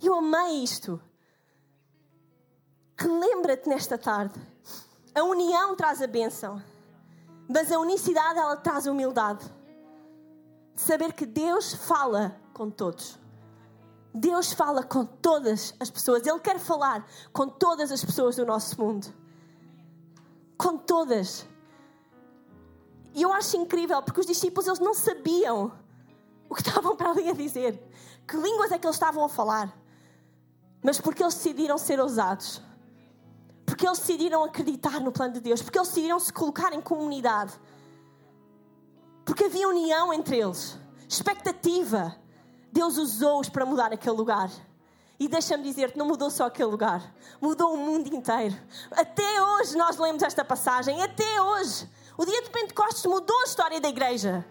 Eu 0.00 0.14
amei 0.14 0.62
isto. 0.62 1.00
Relembra-te 2.96 3.68
nesta 3.68 3.96
tarde. 3.96 4.40
A 5.14 5.22
união 5.22 5.76
traz 5.76 6.00
a 6.00 6.06
bênção, 6.06 6.62
mas 7.48 7.70
a 7.70 7.78
unicidade 7.78 8.38
ela 8.38 8.56
traz 8.56 8.86
a 8.86 8.90
humildade. 8.90 9.44
De 10.74 10.80
saber 10.80 11.12
que 11.12 11.26
Deus 11.26 11.74
fala 11.74 12.34
com 12.54 12.70
todos. 12.70 13.18
Deus 14.14 14.52
fala 14.52 14.82
com 14.82 15.04
todas 15.04 15.74
as 15.80 15.90
pessoas. 15.90 16.26
Ele 16.26 16.38
quer 16.40 16.58
falar 16.58 17.06
com 17.32 17.48
todas 17.48 17.90
as 17.90 18.04
pessoas 18.04 18.36
do 18.36 18.44
nosso 18.44 18.80
mundo. 18.80 19.12
Com 20.56 20.76
todas. 20.76 21.46
E 23.14 23.22
eu 23.22 23.32
acho 23.32 23.56
incrível 23.56 24.02
porque 24.02 24.20
os 24.20 24.26
discípulos 24.26 24.66
eles 24.66 24.80
não 24.80 24.94
sabiam 24.94 25.72
o 26.48 26.54
que 26.54 26.62
estavam 26.62 26.96
para 26.96 27.10
ali 27.10 27.28
a 27.28 27.32
dizer. 27.32 27.82
Que 28.26 28.36
línguas 28.36 28.72
é 28.72 28.78
que 28.78 28.86
eles 28.86 28.96
estavam 28.96 29.24
a 29.24 29.28
falar? 29.28 29.82
mas 30.82 31.00
porque 31.00 31.22
eles 31.22 31.34
decidiram 31.34 31.78
ser 31.78 32.00
ousados. 32.00 32.60
Porque 33.64 33.86
eles 33.86 34.00
decidiram 34.00 34.42
acreditar 34.44 35.00
no 35.00 35.12
plano 35.12 35.34
de 35.34 35.40
Deus. 35.40 35.62
Porque 35.62 35.78
eles 35.78 35.88
decidiram 35.88 36.18
se 36.18 36.32
colocar 36.32 36.72
em 36.72 36.80
comunidade. 36.80 37.52
Porque 39.24 39.44
havia 39.44 39.68
união 39.68 40.12
entre 40.12 40.38
eles. 40.38 40.76
Expectativa. 41.08 42.16
Deus 42.72 42.98
usou-os 42.98 43.48
para 43.48 43.64
mudar 43.64 43.92
aquele 43.92 44.16
lugar. 44.16 44.50
E 45.20 45.28
deixa-me 45.28 45.62
dizer-te, 45.62 45.96
não 45.96 46.06
mudou 46.06 46.30
só 46.30 46.46
aquele 46.46 46.68
lugar. 46.68 47.14
Mudou 47.40 47.74
o 47.74 47.76
mundo 47.76 48.12
inteiro. 48.12 48.58
Até 48.90 49.40
hoje 49.40 49.76
nós 49.76 49.96
lemos 49.96 50.22
esta 50.24 50.44
passagem. 50.44 51.00
Até 51.00 51.40
hoje. 51.40 51.88
O 52.22 52.24
dia 52.24 52.40
de 52.40 52.50
Pentecostes 52.50 53.04
mudou 53.04 53.36
a 53.40 53.44
história 53.46 53.80
da 53.80 53.88
igreja. 53.88 54.46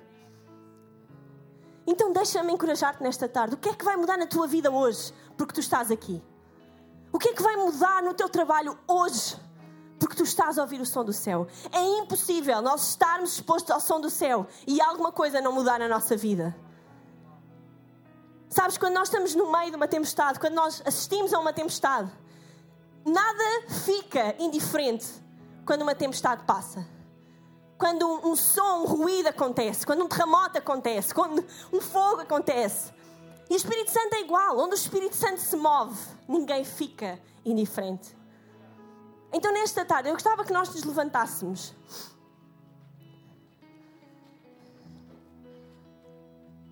Então 1.88 2.12
deixa-me 2.12 2.52
encorajar-te 2.52 3.02
nesta 3.02 3.30
tarde. 3.30 3.56
O 3.56 3.58
que 3.58 3.70
é 3.70 3.74
que 3.74 3.86
vai 3.86 3.96
mudar 3.96 4.18
na 4.18 4.28
tua 4.28 4.46
vida 4.46 4.70
hoje? 4.70 5.14
Porque 5.38 5.54
tu 5.54 5.62
estás 5.62 5.90
aqui. 5.90 6.22
O 7.14 7.18
que 7.18 7.30
é 7.30 7.34
que 7.34 7.42
vai 7.42 7.56
mudar 7.56 8.04
no 8.04 8.14
teu 8.14 8.28
trabalho 8.28 8.78
hoje? 8.86 9.38
Porque 9.98 10.18
tu 10.18 10.24
estás 10.24 10.60
a 10.60 10.64
ouvir 10.64 10.82
o 10.82 10.86
som 10.86 11.06
do 11.06 11.14
céu. 11.14 11.48
É 11.72 11.82
impossível 11.82 12.62
nós 12.62 12.90
estarmos 12.90 13.36
expostos 13.36 13.72
ao 13.72 13.80
som 13.80 14.02
do 14.02 14.10
céu 14.10 14.48
e 14.68 14.82
alguma 14.82 15.14
coisa 15.14 15.40
não 15.40 15.54
mudar 15.54 15.80
na 15.80 15.88
nossa 15.88 16.18
vida. 16.18 16.54
Sabes, 18.50 18.78
quando 18.78 18.96
nós 18.96 19.08
estamos 19.08 19.34
no 19.34 19.50
meio 19.50 19.70
de 19.70 19.78
uma 19.78 19.88
tempestade, 19.88 20.42
quando 20.42 20.56
nós 20.56 20.84
assistimos 20.86 21.34
a 21.34 21.40
uma 21.40 21.54
tempestade, 21.54 22.12
nada 23.06 23.72
fica 23.86 24.36
indiferente 24.40 25.08
quando 25.66 25.84
uma 25.84 25.96
tempestade 25.96 26.44
passa 26.44 26.86
quando 27.82 28.08
um, 28.08 28.36
som, 28.36 28.84
um 28.84 28.86
ruído 28.86 29.30
acontece, 29.30 29.88
quando 29.88 30.06
um 30.06 30.08
terremoto 30.08 30.56
acontece, 30.56 31.12
quando 31.16 31.44
um 31.74 31.82
fogo 31.82 32.22
acontece. 32.22 32.94
E 33.50 33.56
o 33.56 33.58
Espírito 33.58 33.90
Santo 33.90 34.14
é 34.14 34.22
igual. 34.22 34.60
Onde 34.60 34.76
o 34.76 34.78
Espírito 34.78 35.16
Santo 35.16 35.42
se 35.42 35.56
move, 35.56 36.00
ninguém 36.28 36.64
fica 36.64 37.20
indiferente. 37.44 38.16
Então, 39.34 39.52
nesta 39.52 39.84
tarde, 39.84 40.10
eu 40.10 40.14
gostava 40.14 40.46
que 40.46 40.54
nós 40.54 40.70
nos 40.70 40.84
levantássemos. 40.84 41.74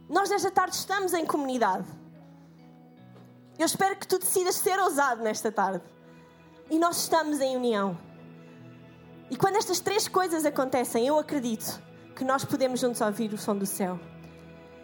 Nós, 0.08 0.30
nesta 0.30 0.52
tarde, 0.52 0.76
estamos 0.76 1.16
em 1.16 1.26
comunidade. 1.26 1.88
Eu 3.58 3.66
espero 3.66 3.96
que 3.96 4.08
tu 4.08 4.20
decidas 4.20 4.58
ser 4.58 4.78
ousado 4.80 5.24
nesta 5.24 5.52
tarde. 5.52 5.84
E 6.70 6.78
nós 6.78 6.98
estamos 6.98 7.42
em 7.42 7.58
união. 7.58 8.09
E 9.30 9.36
quando 9.36 9.58
estas 9.58 9.80
três 9.80 10.08
coisas 10.08 10.46
acontecem, 10.46 11.06
eu 11.06 11.18
acredito 11.20 11.82
que 12.16 12.24
nós 12.24 12.44
podemos 12.44 12.80
juntos 12.80 13.02
ouvir 13.02 13.32
o 13.34 13.38
som 13.38 13.56
do 13.56 13.66
céu. 13.66 14.00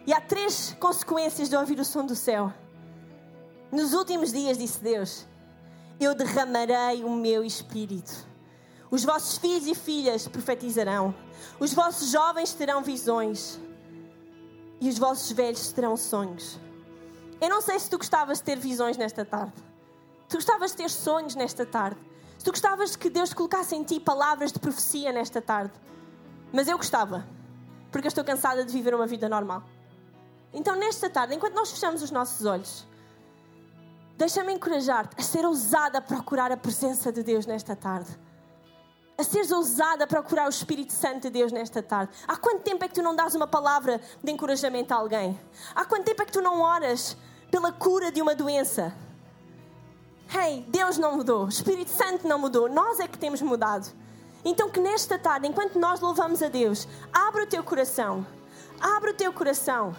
E 0.06 0.12
há 0.12 0.20
três 0.20 0.76
consequências 0.78 1.48
de 1.48 1.56
ouvir 1.56 1.80
o 1.80 1.84
som 1.84 2.06
do 2.06 2.14
céu. 2.14 2.52
Nos 3.72 3.92
últimos 3.92 4.32
dias, 4.32 4.56
disse 4.56 4.80
Deus, 4.80 5.26
eu 5.98 6.14
derramarei 6.14 7.02
o 7.02 7.10
meu 7.10 7.42
espírito. 7.42 8.26
Os 8.90 9.04
vossos 9.04 9.38
filhos 9.38 9.66
e 9.66 9.74
filhas 9.74 10.28
profetizarão. 10.28 11.14
Os 11.58 11.74
vossos 11.74 12.10
jovens 12.10 12.54
terão 12.54 12.82
visões. 12.82 13.58
E 14.80 14.88
os 14.88 14.96
vossos 14.96 15.32
velhos 15.32 15.72
terão 15.72 15.96
sonhos. 15.96 16.60
Eu 17.40 17.48
não 17.48 17.60
sei 17.60 17.78
se 17.78 17.90
tu 17.90 17.98
gostavas 17.98 18.38
de 18.38 18.44
ter 18.44 18.58
visões 18.58 18.96
nesta 18.96 19.24
tarde. 19.24 19.54
Tu 20.28 20.36
gostavas 20.36 20.70
de 20.70 20.76
ter 20.76 20.90
sonhos 20.90 21.34
nesta 21.34 21.66
tarde. 21.66 22.00
Tu 22.46 22.52
gostavas 22.52 22.94
que 22.94 23.10
Deus 23.10 23.34
colocasse 23.34 23.74
em 23.74 23.82
ti 23.82 23.98
palavras 23.98 24.52
de 24.52 24.60
profecia 24.60 25.10
nesta 25.10 25.42
tarde. 25.42 25.72
Mas 26.52 26.68
eu 26.68 26.76
gostava, 26.76 27.26
porque 27.90 28.06
eu 28.06 28.08
estou 28.08 28.22
cansada 28.22 28.64
de 28.64 28.72
viver 28.72 28.94
uma 28.94 29.04
vida 29.04 29.28
normal. 29.28 29.64
Então, 30.52 30.76
nesta 30.76 31.10
tarde, 31.10 31.34
enquanto 31.34 31.54
nós 31.54 31.72
fechamos 31.72 32.02
os 32.02 32.12
nossos 32.12 32.46
olhos, 32.46 32.86
deixa-me 34.16 34.52
encorajar-te 34.52 35.16
a 35.18 35.24
ser 35.24 35.44
ousada 35.44 35.98
a 35.98 36.00
procurar 36.00 36.52
a 36.52 36.56
presença 36.56 37.10
de 37.10 37.24
Deus 37.24 37.46
nesta 37.46 37.74
tarde. 37.74 38.16
A 39.18 39.24
seres 39.24 39.50
ousada 39.50 40.04
a 40.04 40.06
procurar 40.06 40.46
o 40.46 40.50
Espírito 40.50 40.92
Santo 40.92 41.22
de 41.22 41.30
Deus 41.30 41.50
nesta 41.50 41.82
tarde. 41.82 42.12
Há 42.28 42.36
quanto 42.36 42.62
tempo 42.62 42.84
é 42.84 42.88
que 42.88 42.94
tu 42.94 43.02
não 43.02 43.16
dás 43.16 43.34
uma 43.34 43.48
palavra 43.48 44.00
de 44.22 44.30
encorajamento 44.30 44.94
a 44.94 44.98
alguém? 44.98 45.36
Há 45.74 45.84
quanto 45.84 46.04
tempo 46.04 46.22
é 46.22 46.24
que 46.24 46.32
tu 46.32 46.40
não 46.40 46.60
oras 46.60 47.16
pela 47.50 47.72
cura 47.72 48.12
de 48.12 48.22
uma 48.22 48.36
doença. 48.36 48.94
Hey, 50.28 50.64
Deus 50.68 50.98
não 50.98 51.16
mudou, 51.16 51.44
o 51.44 51.48
Espírito 51.48 51.90
Santo 51.90 52.26
não 52.26 52.38
mudou, 52.38 52.68
nós 52.68 52.98
é 52.98 53.06
que 53.06 53.16
temos 53.16 53.40
mudado. 53.40 53.88
Então, 54.44 54.70
que 54.70 54.80
nesta 54.80 55.18
tarde, 55.18 55.46
enquanto 55.46 55.78
nós 55.78 56.00
louvamos 56.00 56.42
a 56.42 56.48
Deus, 56.48 56.86
abra 57.12 57.44
o 57.44 57.46
teu 57.46 57.62
coração, 57.62 58.26
abra 58.80 59.10
o 59.10 59.14
teu 59.14 59.32
coração. 59.32 59.94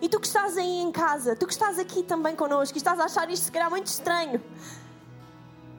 E 0.00 0.08
tu 0.08 0.20
que 0.20 0.26
estás 0.26 0.56
aí 0.56 0.80
em 0.80 0.92
casa, 0.92 1.34
tu 1.34 1.46
que 1.46 1.52
estás 1.52 1.78
aqui 1.78 2.02
também 2.02 2.36
connosco, 2.36 2.76
e 2.76 2.78
estás 2.78 3.00
a 3.00 3.04
achar 3.04 3.30
isto 3.30 3.44
se 3.44 3.52
calhar 3.52 3.70
muito 3.70 3.86
estranho, 3.86 4.42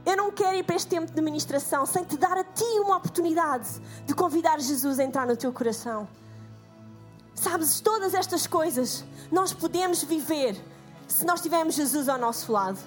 eu 0.06 0.18
não 0.18 0.32
quero 0.32 0.58
ir 0.58 0.64
para 0.64 0.76
este 0.76 0.88
tempo 0.88 1.12
de 1.12 1.22
ministração 1.22 1.86
sem 1.86 2.04
te 2.04 2.18
dar 2.18 2.38
a 2.38 2.44
ti 2.44 2.64
uma 2.80 2.98
oportunidade 2.98 3.80
de 4.06 4.14
convidar 4.14 4.60
Jesus 4.60 5.00
a 5.00 5.04
entrar 5.04 5.28
no 5.28 5.38
teu 5.38 5.54
coração. 5.54 6.08
Sabes, 7.36 7.80
todas 7.80 8.14
estas 8.14 8.48
coisas 8.48 9.06
nós 9.32 9.54
podemos 9.54 10.04
viver 10.04 10.60
se 11.08 11.26
nós 11.26 11.42
tivermos 11.42 11.76
Jesus 11.76 12.10
ao 12.10 12.18
nosso 12.18 12.52
lado. 12.52 12.80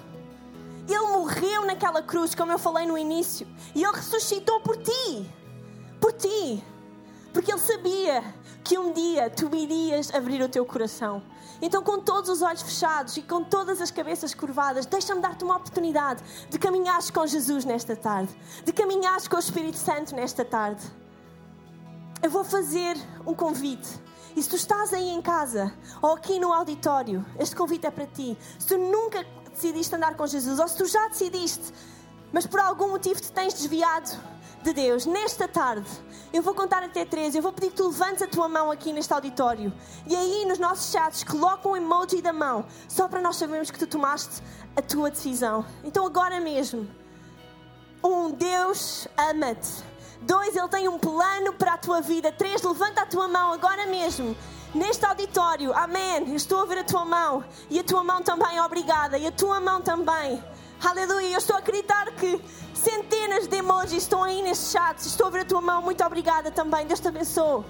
Ele 0.87 1.07
morreu 1.11 1.65
naquela 1.65 2.01
cruz, 2.01 2.35
como 2.35 2.51
eu 2.51 2.59
falei 2.59 2.85
no 2.85 2.97
início, 2.97 3.47
e 3.73 3.83
ele 3.83 3.95
ressuscitou 3.95 4.59
por 4.61 4.77
ti. 4.77 5.31
Por 5.99 6.11
ti. 6.13 6.63
Porque 7.31 7.51
ele 7.51 7.61
sabia 7.61 8.23
que 8.63 8.77
um 8.77 8.93
dia 8.93 9.29
tu 9.29 9.53
irias 9.55 10.13
abrir 10.13 10.41
o 10.41 10.49
teu 10.49 10.65
coração. 10.65 11.21
Então, 11.61 11.81
com 11.81 11.99
todos 11.99 12.29
os 12.29 12.41
olhos 12.41 12.61
fechados 12.61 13.15
e 13.17 13.21
com 13.21 13.43
todas 13.43 13.81
as 13.81 13.89
cabeças 13.89 14.33
curvadas, 14.33 14.85
deixa-me 14.85 15.21
dar-te 15.21 15.43
uma 15.43 15.55
oportunidade 15.55 16.21
de 16.49 16.59
caminhares 16.59 17.09
com 17.09 17.25
Jesus 17.25 17.65
nesta 17.65 17.95
tarde, 17.95 18.35
de 18.65 18.73
caminhares 18.73 19.27
com 19.27 19.37
o 19.37 19.39
Espírito 19.39 19.77
Santo 19.77 20.15
nesta 20.15 20.43
tarde. 20.43 20.83
Eu 22.21 22.29
vou 22.29 22.43
fazer 22.43 22.97
um 23.25 23.33
convite. 23.33 23.89
E 24.35 24.41
se 24.41 24.49
tu 24.49 24.55
estás 24.55 24.93
aí 24.93 25.09
em 25.09 25.21
casa 25.21 25.73
ou 26.01 26.13
aqui 26.13 26.39
no 26.39 26.51
auditório, 26.51 27.25
este 27.39 27.55
convite 27.55 27.85
é 27.85 27.91
para 27.91 28.07
ti. 28.07 28.37
Se 28.57 28.67
tu 28.67 28.77
nunca 28.77 29.25
decidiste 29.53 29.95
andar 29.95 30.15
com 30.15 30.27
Jesus, 30.27 30.59
ou 30.59 30.67
se 30.67 30.77
tu 30.77 30.85
já 30.85 31.07
decidiste, 31.07 31.73
mas 32.31 32.45
por 32.45 32.59
algum 32.59 32.89
motivo 32.89 33.21
te 33.21 33.31
tens 33.31 33.53
desviado 33.53 34.11
de 34.63 34.73
Deus, 34.73 35.05
nesta 35.05 35.47
tarde, 35.47 35.89
eu 36.31 36.41
vou 36.41 36.55
contar 36.55 36.81
até 36.81 37.03
três. 37.03 37.35
Eu 37.35 37.41
vou 37.41 37.51
pedir 37.51 37.69
que 37.69 37.75
tu 37.75 37.87
levantes 37.87 38.21
a 38.21 38.27
tua 38.27 38.47
mão 38.47 38.71
aqui 38.71 38.93
neste 38.93 39.13
auditório. 39.13 39.71
E 40.07 40.15
aí 40.15 40.45
nos 40.45 40.57
nossos 40.57 40.91
chats, 40.91 41.23
coloca 41.23 41.67
um 41.67 41.75
emoji 41.75 42.21
da 42.21 42.31
mão, 42.31 42.65
só 42.87 43.07
para 43.07 43.21
nós 43.21 43.35
sabermos 43.35 43.69
que 43.69 43.77
tu 43.77 43.85
tomaste 43.85 44.41
a 44.75 44.81
tua 44.81 45.11
decisão. 45.11 45.65
Então 45.83 46.05
agora 46.05 46.39
mesmo. 46.39 46.89
Um, 48.03 48.31
Deus 48.31 49.07
ama-te. 49.17 49.83
Dois, 50.21 50.55
Ele 50.55 50.67
tem 50.69 50.87
um 50.87 50.97
plano 50.97 51.53
para 51.53 51.73
a 51.73 51.77
tua 51.77 52.01
vida. 52.01 52.31
Três, 52.31 52.61
levanta 52.61 53.01
a 53.01 53.05
tua 53.05 53.27
mão 53.27 53.51
agora 53.51 53.85
mesmo 53.85 54.35
neste 54.73 55.05
auditório. 55.05 55.73
Amém. 55.73 56.35
Estou 56.35 56.61
a 56.61 56.65
ver 56.65 56.79
a 56.79 56.83
tua 56.83 57.05
mão. 57.05 57.43
E 57.69 57.79
a 57.79 57.83
tua 57.83 58.03
mão 58.03 58.21
também, 58.21 58.59
obrigada. 58.59 59.17
E 59.17 59.27
a 59.27 59.31
tua 59.31 59.59
mão 59.59 59.81
também. 59.81 60.43
Aleluia. 60.83 61.33
Eu 61.33 61.37
estou 61.37 61.55
a 61.55 61.59
acreditar 61.59 62.11
que 62.11 62.41
centenas 62.73 63.47
de 63.47 63.57
emojis 63.57 64.03
estão 64.03 64.23
aí 64.23 64.41
neste 64.41 64.71
chat. 64.71 64.99
Estou 64.99 65.27
a 65.27 65.29
ver 65.29 65.41
a 65.41 65.45
tua 65.45 65.61
mão. 65.61 65.81
Muito 65.81 66.03
obrigada 66.03 66.51
também. 66.51 66.85
Deus 66.85 66.99
te 66.99 67.07
abençoe. 67.07 67.63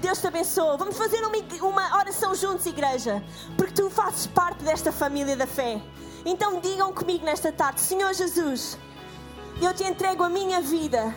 Deus 0.00 0.18
te 0.18 0.26
abençoe. 0.26 0.78
Vamos 0.78 0.96
fazer 0.96 1.22
uma, 1.24 1.36
uma 1.68 1.98
oração 1.98 2.34
juntos, 2.34 2.64
igreja. 2.66 3.22
Porque 3.56 3.74
tu 3.74 3.90
fazes 3.90 4.26
parte 4.26 4.64
desta 4.64 4.90
família 4.90 5.36
da 5.36 5.46
fé. 5.46 5.80
Então 6.24 6.60
digam 6.60 6.92
comigo 6.92 7.24
nesta 7.24 7.52
tarde: 7.52 7.80
Senhor 7.80 8.12
Jesus, 8.14 8.78
eu 9.60 9.74
te 9.74 9.84
entrego 9.84 10.22
a 10.22 10.28
minha 10.28 10.60
vida. 10.60 11.14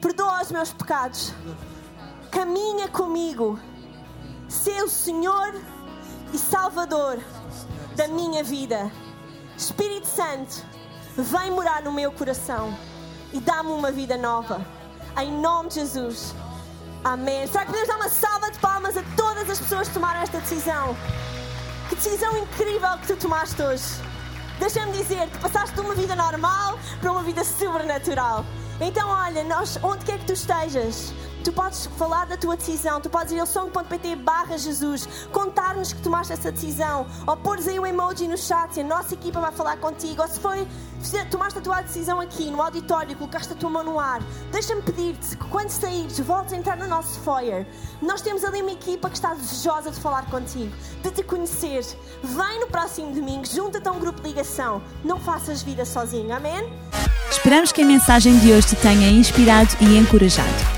Perdoa 0.00 0.42
os 0.42 0.52
meus 0.52 0.72
pecados 0.72 1.32
caminha 2.30 2.88
comigo, 2.88 3.58
ser 4.48 4.82
o 4.82 4.88
Senhor 4.88 5.54
e 6.32 6.38
Salvador 6.38 7.18
da 7.96 8.08
minha 8.08 8.42
vida. 8.44 8.90
Espírito 9.56 10.06
Santo, 10.06 10.62
vem 11.16 11.50
morar 11.50 11.82
no 11.82 11.92
meu 11.92 12.12
coração 12.12 12.76
e 13.32 13.40
dá-me 13.40 13.70
uma 13.70 13.90
vida 13.90 14.16
nova. 14.16 14.64
Em 15.20 15.32
nome 15.32 15.68
de 15.68 15.76
Jesus. 15.76 16.34
Amém. 17.02 17.46
Será 17.46 17.64
que 17.64 17.72
podemos 17.72 17.88
dar 17.88 17.96
uma 17.96 18.08
salva 18.08 18.50
de 18.50 18.58
palmas 18.58 18.96
a 18.96 19.02
todas 19.16 19.50
as 19.50 19.58
pessoas 19.58 19.88
que 19.88 19.94
tomaram 19.94 20.20
esta 20.20 20.38
decisão? 20.38 20.96
Que 21.88 21.96
decisão 21.96 22.36
incrível 22.36 22.98
que 23.00 23.06
tu 23.08 23.16
tomaste 23.16 23.60
hoje. 23.62 23.84
Deixa-me 24.58 24.92
dizer, 24.92 25.28
que 25.28 25.38
passaste 25.38 25.74
de 25.74 25.80
uma 25.80 25.94
vida 25.94 26.14
normal 26.16 26.78
para 27.00 27.12
uma 27.12 27.22
vida 27.22 27.44
sobrenatural. 27.44 28.44
Então, 28.80 29.08
olha, 29.08 29.42
nós, 29.44 29.78
onde 29.82 30.04
quer 30.04 30.18
que 30.18 30.26
tu 30.26 30.32
estejas, 30.32 31.12
Tu 31.44 31.52
podes 31.52 31.86
falar 31.96 32.26
da 32.26 32.36
tua 32.36 32.56
decisão, 32.56 33.00
tu 33.00 33.08
podes 33.08 33.32
ir 33.32 33.38
ao 33.38 33.46
som.pt 33.46 34.16
barra 34.16 34.58
Jesus, 34.58 35.08
contar-nos 35.32 35.92
que 35.92 36.02
tomaste 36.02 36.32
essa 36.32 36.52
decisão, 36.52 37.06
ou 37.26 37.36
pôres 37.36 37.66
aí 37.68 37.78
o 37.78 37.86
emoji 37.86 38.26
no 38.26 38.36
chat 38.36 38.76
e 38.76 38.80
a 38.80 38.84
nossa 38.84 39.14
equipa 39.14 39.40
vai 39.40 39.52
falar 39.52 39.76
contigo, 39.78 40.20
ou 40.20 40.28
se 40.28 40.40
foi, 40.40 40.66
tomaste 41.30 41.58
a 41.58 41.62
tua 41.62 41.80
decisão 41.80 42.20
aqui 42.20 42.50
no 42.50 42.60
auditório, 42.60 43.16
colocaste 43.16 43.52
a 43.52 43.56
tua 43.56 43.70
mão 43.70 43.84
no 43.84 43.98
ar, 43.98 44.20
deixa-me 44.50 44.82
pedir-te 44.82 45.36
que 45.36 45.44
quando 45.48 45.70
saíres, 45.70 46.18
voltes 46.20 46.52
a 46.52 46.56
entrar 46.56 46.76
no 46.76 46.86
nosso 46.86 47.18
foyer. 47.20 47.66
Nós 48.02 48.20
temos 48.20 48.44
ali 48.44 48.60
uma 48.60 48.72
equipa 48.72 49.08
que 49.08 49.16
está 49.16 49.32
desejosa 49.32 49.90
de 49.90 50.00
falar 50.00 50.26
contigo, 50.26 50.72
de 51.02 51.10
te 51.10 51.22
conhecer. 51.22 51.84
Vem 52.22 52.60
no 52.60 52.66
próximo 52.66 53.12
domingo, 53.12 53.46
junta-te 53.46 53.88
a 53.88 53.92
um 53.92 54.00
grupo 54.00 54.20
de 54.20 54.28
ligação. 54.28 54.82
Não 55.04 55.18
faças 55.18 55.62
vida 55.62 55.84
sozinho, 55.84 56.34
amém? 56.34 56.70
Esperamos 57.30 57.72
que 57.72 57.82
a 57.82 57.86
mensagem 57.86 58.38
de 58.38 58.52
hoje 58.52 58.68
te 58.68 58.76
tenha 58.76 59.08
inspirado 59.08 59.70
e 59.80 59.96
encorajado. 59.96 60.77